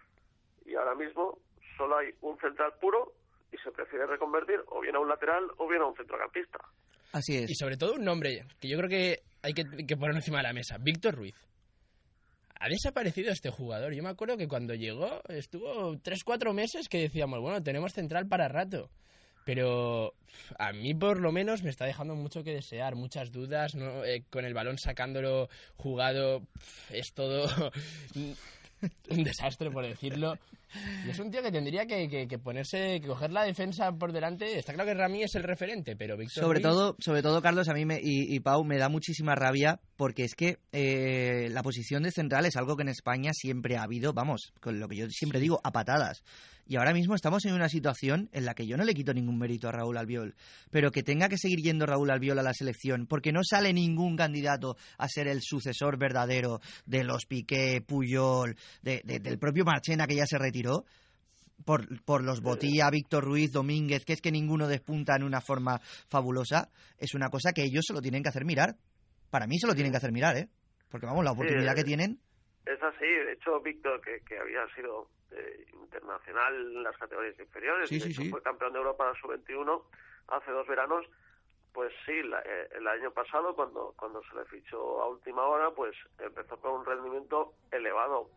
y 0.66 0.76
ahora 0.76 0.96
mismo 0.96 1.40
solo 1.78 1.98
hay 1.98 2.13
un 2.22 2.38
central 2.40 2.74
puro 2.80 3.13
y 3.52 3.58
se 3.58 3.72
prefiere 3.72 4.06
reconvertir 4.06 4.63
o 4.68 4.82
bien 4.82 4.96
a 4.96 5.00
un 5.00 5.08
lateral 5.08 5.52
o 5.58 5.68
bien 5.68 5.82
a 5.82 5.86
un 5.86 5.96
centrocampista. 5.96 6.60
Y 7.50 7.56
sobre 7.56 7.78
todo 7.78 7.93
un 7.96 8.04
nombre 8.04 8.46
que 8.60 8.67
yo 8.67 8.78
creo 8.78 8.89
que 8.89 9.24
hay 9.41 9.54
que, 9.54 9.63
que 9.86 9.98
poner 9.98 10.15
encima 10.15 10.38
de 10.38 10.43
la 10.43 10.54
mesa, 10.54 10.78
Víctor 10.78 11.15
Ruiz. 11.15 11.36
Ha 12.60 12.70
desaparecido 12.70 13.32
este 13.32 13.50
jugador. 13.50 13.93
Yo 13.93 14.02
me 14.02 14.10
acuerdo 14.10 14.36
que 14.36 14.48
cuando 14.48 14.74
llegó 14.74 15.22
estuvo 15.30 15.96
3-4 15.96 16.54
meses 16.54 16.89
que 16.89 17.00
decíamos, 17.00 17.39
bueno, 17.39 17.62
tenemos 17.62 17.93
central 17.93 18.28
para 18.28 18.48
rato. 18.48 18.89
Pero 19.46 20.13
a 20.60 20.74
mí 20.74 20.93
por 20.93 21.22
lo 21.22 21.32
menos 21.32 21.63
me 21.63 21.70
está 21.70 21.86
dejando 21.86 22.15
mucho 22.15 22.43
que 22.43 22.54
desear, 22.54 22.96
muchas 22.96 23.32
dudas, 23.32 23.76
¿no? 23.76 24.04
Eh, 24.04 24.26
con 24.30 24.43
el 24.43 24.54
balón 24.54 24.78
sacándolo 24.78 25.48
jugado, 25.78 26.41
es 26.89 27.13
todo 27.13 27.48
un 29.10 29.24
desastre 29.24 29.72
por 29.72 29.88
decirlo. 29.88 30.38
Y 31.06 31.10
es 31.10 31.19
un 31.19 31.32
tío 31.32 31.41
que 31.41 31.51
tendría 31.51 31.86
que, 31.86 32.27
que, 32.27 32.39
ponerse, 32.39 32.99
que 32.99 33.08
coger 33.08 33.32
la 33.32 33.43
defensa 33.43 33.91
por 33.91 34.12
delante. 34.12 34.58
Está 34.58 34.73
claro 34.73 34.89
que 34.89 34.95
Rami 34.95 35.23
es 35.23 35.36
el 35.36 35.43
referente, 35.43 35.95
pero 35.95 36.17
Víctor 36.17 36.43
sobre 36.43 36.60
todo, 36.60 36.95
sobre 36.99 37.21
todo 37.21 37.41
Carlos, 37.41 37.69
a 37.69 37.73
mí 37.73 37.86
me, 37.86 37.99
y, 38.01 38.39
Pau 38.39 38.63
me 38.63 38.77
da 38.77 38.89
muchísima 38.89 39.36
rabia 39.36 39.80
porque 39.95 40.23
es 40.23 40.36
que 40.36 40.60
eh, 40.71 41.49
la 41.51 41.63
posición 41.63 42.03
de 42.03 42.12
central 42.12 42.45
es 42.45 42.56
algo 42.56 42.75
que 42.75 42.84
en 42.84 42.89
España 42.89 43.32
siempre 43.34 43.77
ha 43.77 43.84
habido, 43.84 44.13
vamos, 44.13 44.53
con 44.60 44.80
lo 44.80 44.88
que 44.88 44.97
yo 44.97 45.10
siempre 45.10 45.39
digo, 45.39 45.60
a 45.63 45.71
patadas. 45.71 46.23
Y 46.69 46.75
ahora 46.75 46.93
mismo 46.93 47.15
estamos 47.15 47.45
en 47.45 47.53
una 47.53 47.69
situación 47.69 48.30
en 48.34 48.43
la 48.43 48.53
que 48.53 48.67
yo 48.67 48.75
no 48.75 48.84
le 48.84 48.93
quito 48.93 49.13
ningún 49.13 49.38
mérito 49.38 49.69
a 49.69 49.71
Raúl 49.71 49.97
Albiol, 49.97 50.36
pero 50.69 50.91
que 50.91 51.01
tenga 51.01 51.30
que 51.30 51.38
seguir 51.38 51.60
yendo 51.60 51.86
Raúl 51.86 52.12
Albiol 52.12 52.39
a 52.39 52.43
la 52.43 52.53
selección, 52.53 53.08
porque 53.08 53.32
no 53.32 53.39
sale 53.43 53.71
ningún 53.71 54.17
candidato 54.17 54.75
a 54.97 55.08
ser 55.08 55.30
el 55.30 55.41
sucesor 55.41 55.97
verdadero 55.97 56.60
de 56.86 57.06
los 57.06 57.25
Piqué, 57.25 57.82
Puyol, 57.82 58.58
del 58.82 59.39
propio 59.39 59.63
Marchena 59.63 60.08
que 60.08 60.15
ya 60.15 60.25
se 60.25 60.38
retiró. 60.38 60.57
Por, 61.65 62.04
por, 62.04 62.24
los 62.24 62.41
Botía, 62.41 62.89
Víctor 62.91 63.24
Ruiz, 63.24 63.52
Domínguez, 63.52 64.06
que 64.06 64.13
es 64.13 64.22
que 64.22 64.32
ninguno 64.32 64.67
despunta 64.67 65.15
en 65.15 65.24
una 65.24 65.41
forma 65.41 65.80
fabulosa, 66.08 66.70
es 66.98 67.15
una 67.15 67.30
cosa 67.30 67.52
que 67.52 67.63
ellos 67.63 67.84
se 67.86 67.93
lo 67.93 68.02
tienen 68.02 68.22
que 68.22 68.30
hacer 68.30 68.46
mirar. 68.46 68.76
Para 69.32 69.48
mí 69.48 69.58
se 69.58 69.67
lo 69.67 69.74
tienen 69.74 69.91
que 69.91 69.98
hacer 69.98 70.12
mirar, 70.12 70.38
¿eh? 70.38 70.48
Porque 70.89 71.08
vamos, 71.08 71.26
la 71.26 71.32
oportunidad 71.32 71.76
que 71.76 71.84
tienen. 71.84 72.20
Es 72.65 72.82
así, 72.82 73.06
de 73.06 73.34
hecho, 73.34 73.60
Víctor, 73.62 74.00
que, 74.02 74.22
que 74.22 74.38
había 74.38 74.65
sido 74.76 75.10
eh, 75.32 75.65
internacional 75.74 76.54
en 76.56 76.84
las 76.84 76.96
categorías 76.98 77.38
inferiores. 77.39 77.89
Fue 78.30 78.41
campeón 78.41 78.74
de 78.74 78.80
Europa 78.80 79.12
sub-21 79.22 79.84
hace 80.28 80.52
dos 80.52 80.67
veranos. 80.67 81.06
Pues 81.74 81.93
sí, 82.06 82.13
eh, 82.13 82.67
el 82.72 82.88
año 82.88 83.12
pasado, 83.12 83.56
cuando, 83.56 83.93
cuando 83.98 84.22
se 84.24 84.36
le 84.36 84.46
fichó 84.46 85.02
a 85.02 85.10
última 85.10 85.43
hora, 85.43 85.70
pues 85.72 85.96
empezó 86.20 86.58
con 86.58 86.80
un 86.80 86.86
rendimiento 86.86 87.54
elevado. 87.72 88.30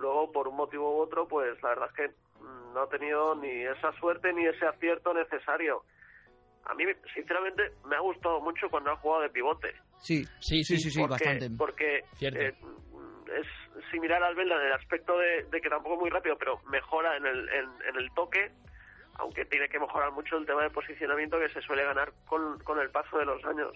Luego, 0.00 0.32
por 0.32 0.48
un 0.48 0.56
motivo 0.56 0.96
u 0.96 1.00
otro, 1.00 1.26
pues 1.26 1.60
la 1.62 1.70
verdad 1.70 1.88
es 1.88 1.94
que 1.94 2.14
no 2.72 2.80
ha 2.80 2.88
tenido 2.88 3.34
ni 3.34 3.64
esa 3.64 3.92
suerte 3.98 4.32
ni 4.32 4.46
ese 4.46 4.66
acierto 4.66 5.12
necesario. 5.12 5.82
A 6.64 6.74
mí, 6.74 6.84
sinceramente, 7.14 7.72
me 7.86 7.96
ha 7.96 8.00
gustado 8.00 8.40
mucho 8.40 8.68
cuando 8.68 8.90
ha 8.90 8.96
jugado 8.96 9.22
de 9.22 9.30
pivote. 9.30 9.74
Sí, 9.98 10.24
sí, 10.40 10.62
sí, 10.62 10.78
sí, 10.78 11.00
porque, 11.00 11.10
bastante. 11.10 11.50
Porque 11.56 12.04
eh, 12.20 12.54
es 13.34 13.46
similar 13.90 14.22
al 14.22 14.34
Vela 14.34 14.56
en 14.56 14.66
el 14.66 14.72
aspecto 14.72 15.16
de, 15.18 15.46
que 15.60 15.68
tampoco 15.68 15.94
es 15.94 16.00
muy 16.00 16.10
rápido, 16.10 16.36
pero 16.38 16.60
mejora 16.70 17.16
en 17.16 17.26
el, 17.26 17.48
en, 17.48 17.96
el 17.96 18.10
toque, 18.14 18.50
aunque 19.14 19.44
tiene 19.46 19.68
que 19.68 19.78
mejorar 19.78 20.12
mucho 20.12 20.36
el 20.36 20.46
tema 20.46 20.62
de 20.62 20.70
posicionamiento 20.70 21.38
que 21.38 21.48
se 21.48 21.62
suele 21.62 21.84
ganar 21.84 22.12
con, 22.26 22.58
con 22.60 22.78
el 22.78 22.90
paso 22.90 23.18
de 23.18 23.24
los 23.24 23.42
años. 23.44 23.72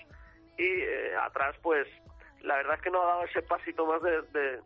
Y 0.58 0.64
eh, 0.64 1.16
atrás, 1.16 1.56
pues, 1.62 1.88
la 2.42 2.56
verdad 2.56 2.74
es 2.76 2.82
que 2.82 2.90
no 2.90 3.02
ha 3.02 3.06
dado 3.06 3.24
ese 3.24 3.42
pasito 3.42 3.86
más 3.86 4.02
de, 4.02 4.60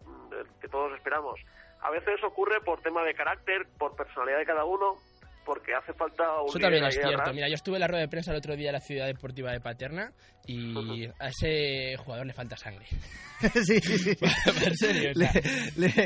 que 0.61 0.69
todos 0.69 0.93
esperamos. 0.95 1.39
A 1.81 1.91
veces 1.91 2.23
ocurre 2.25 2.61
por 2.65 2.81
tema 2.81 3.05
de 3.05 3.15
carácter, 3.15 3.67
por 3.79 3.95
personalidad 3.95 4.39
de 4.39 4.47
cada 4.47 4.65
uno, 4.65 4.97
porque 5.45 5.75
hace 5.75 5.93
falta 5.93 6.41
un 6.41 6.49
Eso 6.49 6.59
también 6.59 6.85
es 6.85 6.95
cierto. 6.95 7.33
Mira, 7.33 7.49
yo 7.49 7.55
estuve 7.55 7.77
en 7.77 7.83
la 7.83 7.87
rueda 7.87 8.03
de 8.03 8.09
prensa 8.09 8.33
el 8.33 8.39
otro 8.39 8.57
día 8.57 8.71
en 8.71 8.75
la 8.75 8.81
ciudad 8.81 9.07
deportiva 9.07 9.53
de 9.53 9.61
Paterna 9.61 10.11
y 10.47 11.07
a 11.07 11.29
ese 11.29 11.97
jugador 11.99 12.27
le 12.27 12.33
falta 12.33 12.57
sangre. 12.57 12.87
sí, 13.55 13.79
sí, 13.81 13.99
sí. 13.99 14.17
en 14.67 14.77
serio, 14.77 15.12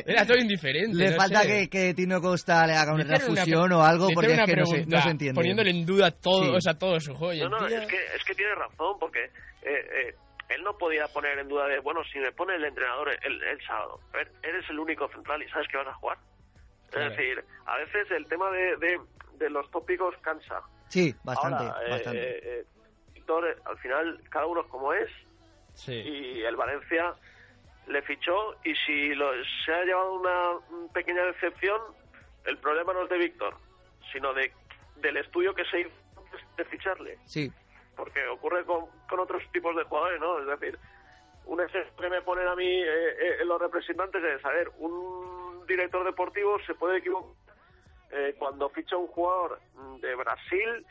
era 0.06 0.26
todo 0.26 0.38
indiferente. 0.38 0.96
Le 0.96 1.12
falta 1.14 1.42
que, 1.46 1.68
que, 1.68 1.94
Tino 1.94 2.20
Costa 2.20 2.66
le 2.66 2.74
haga 2.74 2.92
una 2.92 3.04
transfusión 3.04 3.72
o 3.72 3.83
algo 3.83 4.09
porque 4.14 4.33
es 4.33 4.40
que 4.44 4.56
no 4.56 4.66
se, 4.66 4.87
no 4.87 5.00
se, 5.00 5.11
entiende. 5.11 5.35
Poniéndole 5.35 5.70
en 5.70 5.87
duda 5.87 6.11
todo, 6.11 6.54
o 6.54 6.61
sea, 6.61 6.74
todo 6.74 7.00
su 7.00 7.14
joya. 7.14 7.48
No, 7.48 7.61
no, 7.61 7.66
es 7.66 7.87
que, 7.87 7.96
es 8.16 8.24
que 8.24 8.35
tiene 8.35 8.54
razón 8.54 8.96
porque... 8.98 9.24
Eh, 9.62 10.09
eh, 10.09 10.14
él 10.50 10.62
no 10.64 10.76
podía 10.76 11.08
poner 11.08 11.38
en 11.38 11.48
duda 11.48 11.66
de, 11.66 11.78
bueno, 11.80 12.02
si 12.12 12.18
me 12.18 12.32
pone 12.32 12.54
el 12.56 12.64
entrenador 12.64 13.10
el, 13.22 13.42
el 13.42 13.60
sábado, 13.66 14.00
eres 14.42 14.68
el 14.68 14.78
único 14.78 15.08
central 15.08 15.42
y 15.42 15.48
sabes 15.48 15.68
que 15.68 15.76
vas 15.76 15.88
a 15.88 15.94
jugar. 15.94 16.18
Claro. 16.90 17.10
Es 17.10 17.16
decir, 17.16 17.44
a 17.66 17.76
veces 17.78 18.10
el 18.10 18.26
tema 18.26 18.50
de, 18.50 18.76
de, 18.76 19.00
de 19.34 19.50
los 19.50 19.70
tópicos 19.70 20.14
cansa. 20.22 20.60
Sí, 20.88 21.14
bastante, 21.22 21.62
Ahora, 21.64 21.86
eh, 21.86 21.90
bastante. 21.90 22.20
eh, 22.20 22.40
eh, 22.42 22.64
Víctor, 23.14 23.56
al 23.64 23.78
final, 23.78 24.20
cada 24.28 24.46
uno 24.46 24.62
es 24.62 24.66
como 24.66 24.92
es 24.92 25.08
Sí. 25.74 25.92
y 25.94 26.42
el 26.42 26.56
Valencia 26.56 27.14
le 27.86 28.02
fichó 28.02 28.56
y 28.64 28.74
si 28.74 29.14
lo- 29.14 29.30
se 29.64 29.72
ha 29.72 29.84
llevado 29.84 30.14
una 30.14 30.88
pequeña 30.92 31.22
decepción, 31.26 31.80
el 32.44 32.58
problema 32.58 32.92
no 32.92 33.04
es 33.04 33.08
de 33.08 33.18
Víctor, 33.18 33.54
sino 34.12 34.34
de 34.34 34.52
del 34.96 35.16
estudio 35.16 35.54
que 35.54 35.64
se 35.64 35.80
hizo 35.80 35.90
de 36.58 36.64
ficharle 36.66 37.18
Sí, 37.24 37.50
porque 38.00 38.26
ocurre 38.28 38.64
con, 38.64 38.86
con 39.06 39.20
otros 39.20 39.42
tipos 39.52 39.76
de 39.76 39.84
jugadores, 39.84 40.18
¿no? 40.20 40.40
Es 40.40 40.46
decir, 40.46 40.78
un 41.44 41.60
ejemplo 41.60 41.92
que 42.00 42.08
me 42.08 42.22
ponen 42.22 42.48
a 42.48 42.56
mí 42.56 42.66
eh, 42.66 43.42
eh, 43.42 43.44
los 43.44 43.60
representantes 43.60 44.24
es, 44.24 44.42
a 44.42 44.48
ver, 44.48 44.70
un 44.78 45.66
director 45.66 46.02
deportivo 46.04 46.58
se 46.66 46.74
puede 46.74 46.98
equivocar 46.98 47.34
eh, 48.10 48.34
cuando 48.38 48.70
ficha 48.70 48.96
un 48.96 49.06
jugador 49.08 49.60
mm, 49.74 49.96
de 50.00 50.14
Brasil 50.14 50.86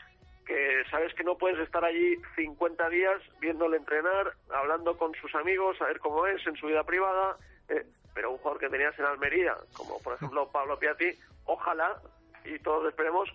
que 0.46 0.84
sabes 0.88 1.12
que 1.14 1.24
no 1.24 1.36
puedes 1.36 1.58
estar 1.58 1.84
allí 1.84 2.16
50 2.36 2.88
días 2.90 3.20
viéndole 3.40 3.76
entrenar, 3.76 4.34
hablando 4.48 4.96
con 4.96 5.12
sus 5.14 5.34
amigos, 5.34 5.76
a 5.80 5.86
ver 5.86 5.98
cómo 5.98 6.26
es 6.28 6.44
en 6.46 6.54
su 6.56 6.68
vida 6.68 6.84
privada, 6.84 7.36
eh, 7.68 7.84
pero 8.14 8.30
un 8.30 8.38
jugador 8.38 8.60
que 8.60 8.68
tenías 8.68 8.96
en 8.98 9.04
Almería, 9.06 9.56
como 9.72 10.00
por 10.00 10.14
ejemplo 10.14 10.48
Pablo 10.50 10.78
Piatti, 10.78 11.12
ojalá, 11.44 12.00
y 12.44 12.58
todos 12.60 12.88
esperemos, 12.88 13.28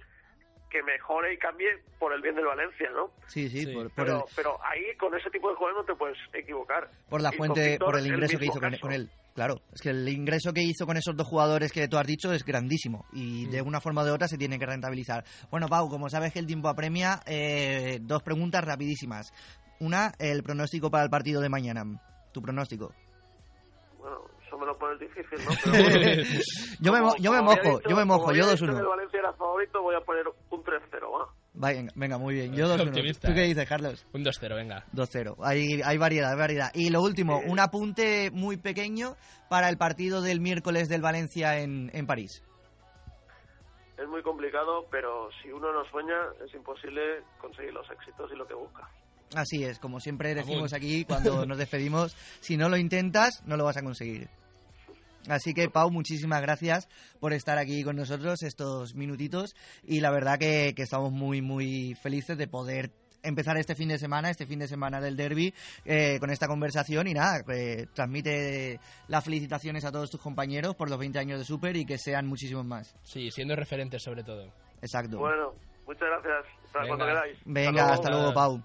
que 0.75 0.83
mejore 0.83 1.33
y 1.33 1.37
cambie 1.37 1.67
por 1.99 2.11
el 2.13 2.21
bien 2.21 2.35
del 2.35 2.45
Valencia, 2.45 2.89
¿no? 2.91 3.09
sí, 3.27 3.49
sí, 3.49 3.63
Sí. 3.65 3.73
por, 3.73 3.83
por 3.91 3.93
pero, 4.05 4.17
el- 4.17 4.23
pero 4.35 4.57
ahí 4.65 4.95
con 4.97 5.15
ese 5.15 5.29
tipo 5.29 5.49
de 5.49 5.55
jugadores 5.55 5.85
no 5.87 5.93
te 5.93 5.97
puedes 5.97 6.17
equivocar. 6.33 6.89
por 7.09 7.21
la 7.21 7.29
Y 7.33 7.37
fuente, 7.37 7.69
Víctor, 7.71 7.85
por 7.91 7.99
el 7.99 8.07
ingreso 8.07 8.37
que 8.37 8.45
hizo 8.45 8.59
con, 8.59 8.71
caso. 8.71 8.81
con 8.81 8.91
él. 8.91 9.09
Claro, 9.35 9.61
es 9.73 9.81
que 9.81 9.89
el 9.89 10.07
ingreso 10.07 10.53
que 10.53 10.61
hizo 10.63 10.85
con 10.85 10.95
esos 10.97 11.15
dos 11.15 11.27
jugadores 11.27 11.71
que 11.71 11.87
tú 11.89 11.97
has 11.97 12.07
dicho 12.07 12.31
es 12.33 12.43
grandísimo 12.45 13.05
y 13.13 13.45
de 13.47 13.61
una 13.61 13.81
forma 13.81 14.01
o 14.01 14.05
de 14.05 14.11
otra 14.11 14.27
se 14.29 14.37
tiene 14.37 14.57
que 14.59 14.65
rentabilizar. 14.65 15.23
Bueno, 15.51 15.67
Pau, 15.67 15.89
como 15.89 16.09
sabes 16.09 16.31
que 16.33 16.39
el 16.39 16.47
tiempo 16.47 16.69
apremia, 16.69 17.19
eh, 17.25 17.99
dos 18.01 18.23
preguntas 18.23 18.63
rapidísimas. 18.63 19.33
Una, 19.79 20.13
el 20.19 20.41
pronóstico 20.43 20.89
para 20.89 21.03
el 21.03 21.09
partido 21.09 21.41
de 21.41 21.49
mañana. 21.49 21.83
Tu 22.33 22.41
pronóstico. 22.41 22.93
Bueno, 23.97 24.21
eso 24.55 24.59
me 24.59 24.65
lo 24.65 24.77
pones 24.77 24.99
difícil, 24.99 25.39
¿no? 25.45 25.51
Pero 25.63 25.83
bueno, 25.83 26.23
yo, 26.79 26.91
me, 26.93 27.01
mo- 27.01 27.07
como- 27.09 27.17
yo 27.19 27.31
me 27.31 27.37
como 27.39 27.51
había 27.51 27.63
mojo, 27.63 27.77
dicho- 27.77 27.89
yo 27.89 27.95
me 27.95 28.05
mojo, 28.05 28.31
yo 28.33 28.43
había 28.43 28.53
dicho 28.53 28.65
2-1. 28.65 28.73
que 28.73 28.79
El 28.79 28.85
Valencia 28.87 29.19
era 29.19 29.33
favorito, 29.33 29.81
voy 29.81 29.95
a 29.95 30.01
poner 30.01 30.23
un 30.27 30.63
3-0, 30.63 31.11
va. 31.11 31.33
Venga, 31.53 31.91
venga, 31.95 32.17
muy 32.17 32.33
bien, 32.35 32.53
yo 32.53 32.67
2-1. 32.67 32.87
Optimista, 32.89 33.27
¿Tú 33.27 33.33
qué 33.33 33.43
eh. 33.43 33.47
dices, 33.47 33.67
Carlos? 33.67 34.05
Un 34.13 34.23
2-0, 34.23 34.55
venga. 34.55 34.85
2-0. 34.93 35.35
Hay, 35.43 35.81
hay 35.83 35.97
variedad, 35.97 36.31
hay 36.31 36.37
variedad. 36.37 36.71
Y 36.73 36.89
lo 36.89 37.01
último, 37.01 37.39
Sí. 37.41 37.49
un 37.49 37.59
apunte 37.59 38.29
muy 38.31 38.57
pequeño 38.57 39.15
para 39.49 39.69
el 39.69 39.77
partido 39.77 40.21
del 40.21 40.39
miércoles 40.41 40.89
del 40.89 41.01
Valencia 41.01 41.59
en, 41.59 41.89
en 41.93 42.05
París. 42.07 42.43
Es 43.97 44.07
muy 44.09 44.21
complicado, 44.23 44.85
pero 44.91 45.29
si 45.41 45.49
uno 45.51 45.71
no 45.71 45.85
sueña, 45.89 46.15
es 46.45 46.53
imposible 46.53 47.23
conseguir 47.39 47.73
los 47.73 47.89
éxitos 47.89 48.29
y 48.33 48.35
lo 48.35 48.45
que 48.45 48.53
busca. 48.53 48.89
Así 49.35 49.63
es, 49.63 49.79
como 49.79 49.99
siempre 49.99 50.35
decimos 50.35 50.73
aquí 50.73 51.03
cuando 51.05 51.45
nos 51.45 51.57
despedimos, 51.57 52.13
si 52.41 52.57
no 52.57 52.69
lo 52.69 52.77
intentas, 52.77 53.41
no 53.45 53.55
lo 53.57 53.63
vas 53.65 53.77
a 53.77 53.81
conseguir. 53.81 54.29
Así 55.29 55.53
que, 55.53 55.69
Pau, 55.69 55.89
muchísimas 55.91 56.41
gracias 56.41 56.87
por 57.19 57.33
estar 57.33 57.57
aquí 57.57 57.83
con 57.83 57.95
nosotros 57.95 58.43
estos 58.43 58.95
minutitos 58.95 59.55
y 59.83 60.01
la 60.01 60.11
verdad 60.11 60.37
que, 60.37 60.73
que 60.75 60.83
estamos 60.83 61.11
muy, 61.11 61.41
muy 61.41 61.95
felices 61.95 62.37
de 62.37 62.47
poder 62.47 62.91
empezar 63.25 63.57
este 63.57 63.75
fin 63.75 63.89
de 63.89 63.97
semana, 63.97 64.29
este 64.29 64.45
fin 64.45 64.59
de 64.59 64.67
semana 64.67 65.01
del 65.01 65.17
derby, 65.17 65.53
eh, 65.83 66.17
con 66.19 66.29
esta 66.29 66.47
conversación 66.47 67.07
y 67.07 67.13
nada, 67.13 67.43
eh, 67.53 67.87
transmite 67.93 68.79
las 69.07 69.23
felicitaciones 69.23 69.83
a 69.85 69.91
todos 69.91 70.09
tus 70.09 70.21
compañeros 70.21 70.75
por 70.75 70.89
los 70.89 70.99
20 70.99 71.19
años 71.19 71.39
de 71.39 71.45
Super 71.45 71.75
y 71.75 71.85
que 71.85 71.97
sean 71.97 72.27
muchísimos 72.27 72.65
más. 72.65 72.95
Sí, 73.03 73.31
siendo 73.31 73.55
referentes 73.55 74.03
sobre 74.03 74.23
todo. 74.23 74.53
Exacto. 74.81 75.17
Bueno, 75.17 75.53
muchas 75.87 76.07
gracias. 76.07 76.45
Hasta 76.65 76.79
Venga. 76.79 76.87
cuando 76.87 77.05
queráis. 77.05 77.37
Venga, 77.45 77.93
hasta 77.93 78.09
luego, 78.09 78.33
Pau. 78.33 78.63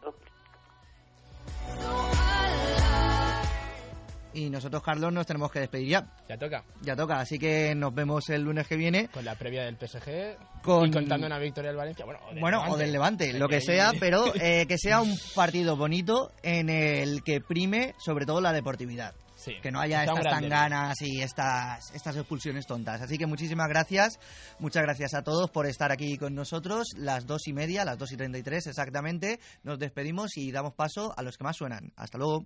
Y 4.32 4.48
nosotros, 4.50 4.82
Carlos, 4.82 5.12
nos 5.12 5.26
tenemos 5.26 5.50
que 5.50 5.60
despedir 5.60 5.88
ya. 5.88 6.06
Ya 6.28 6.36
toca. 6.38 6.64
Ya 6.82 6.94
toca, 6.96 7.20
así 7.20 7.38
que 7.38 7.74
nos 7.74 7.94
vemos 7.94 8.28
el 8.30 8.42
lunes 8.42 8.66
que 8.66 8.76
viene. 8.76 9.08
Con 9.08 9.24
la 9.24 9.34
previa 9.34 9.64
del 9.64 9.76
PSG 9.76 10.36
Con- 10.62 10.88
y 10.88 10.92
contando 10.92 11.26
una 11.26 11.38
victoria 11.38 11.70
del 11.70 11.76
Valencia. 11.78 12.04
Bueno, 12.04 12.20
o 12.26 12.30
del 12.32 12.40
Bueno, 12.40 12.56
Levante. 12.58 12.74
o 12.74 12.78
del 12.78 12.92
Levante, 12.92 13.32
lo 13.32 13.48
que 13.48 13.60
sea, 13.60 13.92
pero 13.98 14.32
eh, 14.40 14.66
que 14.66 14.78
sea 14.78 15.00
un 15.00 15.16
partido 15.34 15.76
bonito 15.76 16.32
en 16.42 16.68
el 16.70 17.22
que 17.24 17.40
prime 17.40 17.94
sobre 17.98 18.26
todo 18.26 18.40
la 18.40 18.52
deportividad. 18.52 19.14
Sí, 19.36 19.54
Que 19.62 19.70
no 19.70 19.80
haya 19.80 20.04
estas 20.04 20.22
tanganas 20.22 21.00
y 21.00 21.22
estas, 21.22 21.94
estas 21.94 22.14
expulsiones 22.14 22.66
tontas. 22.66 23.00
Así 23.00 23.16
que 23.16 23.24
muchísimas 23.24 23.68
gracias. 23.70 24.18
Muchas 24.58 24.82
gracias 24.82 25.14
a 25.14 25.22
todos 25.22 25.50
por 25.50 25.64
estar 25.66 25.90
aquí 25.90 26.18
con 26.18 26.34
nosotros. 26.34 26.88
Las 26.98 27.24
dos 27.26 27.48
y 27.48 27.54
media, 27.54 27.86
las 27.86 27.96
dos 27.96 28.12
y 28.12 28.18
treinta 28.18 28.36
y 28.36 28.42
tres 28.42 28.66
exactamente. 28.66 29.40
Nos 29.62 29.78
despedimos 29.78 30.36
y 30.36 30.52
damos 30.52 30.74
paso 30.74 31.14
a 31.16 31.22
los 31.22 31.38
que 31.38 31.44
más 31.44 31.56
suenan. 31.56 31.90
Hasta 31.96 32.18
luego. 32.18 32.44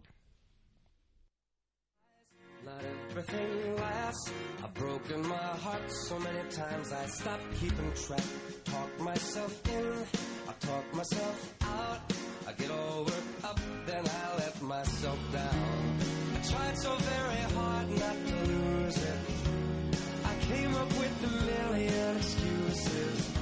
Everything 3.16 3.76
lasts. 3.76 4.32
I've 4.62 4.74
broken 4.74 5.28
my 5.28 5.36
heart 5.36 5.90
so 6.08 6.18
many 6.18 6.50
times 6.50 6.92
I 6.92 7.06
stopped 7.06 7.44
keeping 7.60 7.92
track. 8.06 8.24
Talk 8.64 9.00
myself 9.00 9.62
in, 9.68 9.92
I 10.48 10.52
talk 10.66 10.94
myself 10.94 11.54
out. 11.62 12.00
I 12.48 12.52
get 12.52 12.70
all 12.72 13.04
worked 13.04 13.44
up, 13.44 13.60
then 13.86 14.04
I 14.08 14.36
let 14.36 14.62
myself 14.62 15.18
down. 15.32 15.98
I 16.34 16.48
tried 16.50 16.78
so 16.78 16.96
very 16.96 17.42
hard 17.54 17.88
not 17.90 18.18
to 18.30 18.36
lose 18.50 18.96
it. 18.96 19.18
I 20.24 20.34
came 20.50 20.74
up 20.74 20.88
with 20.88 21.24
a 21.24 21.32
million 21.52 22.16
excuses. 22.16 23.33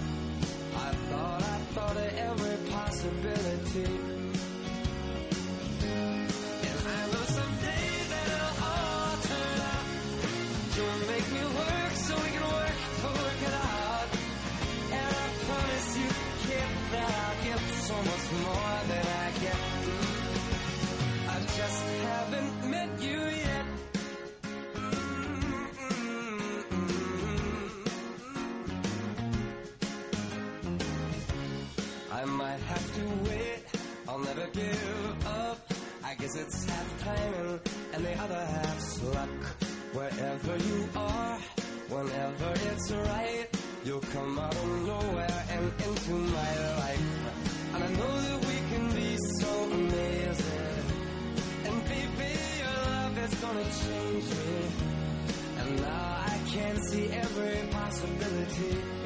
You. 58.59 59.02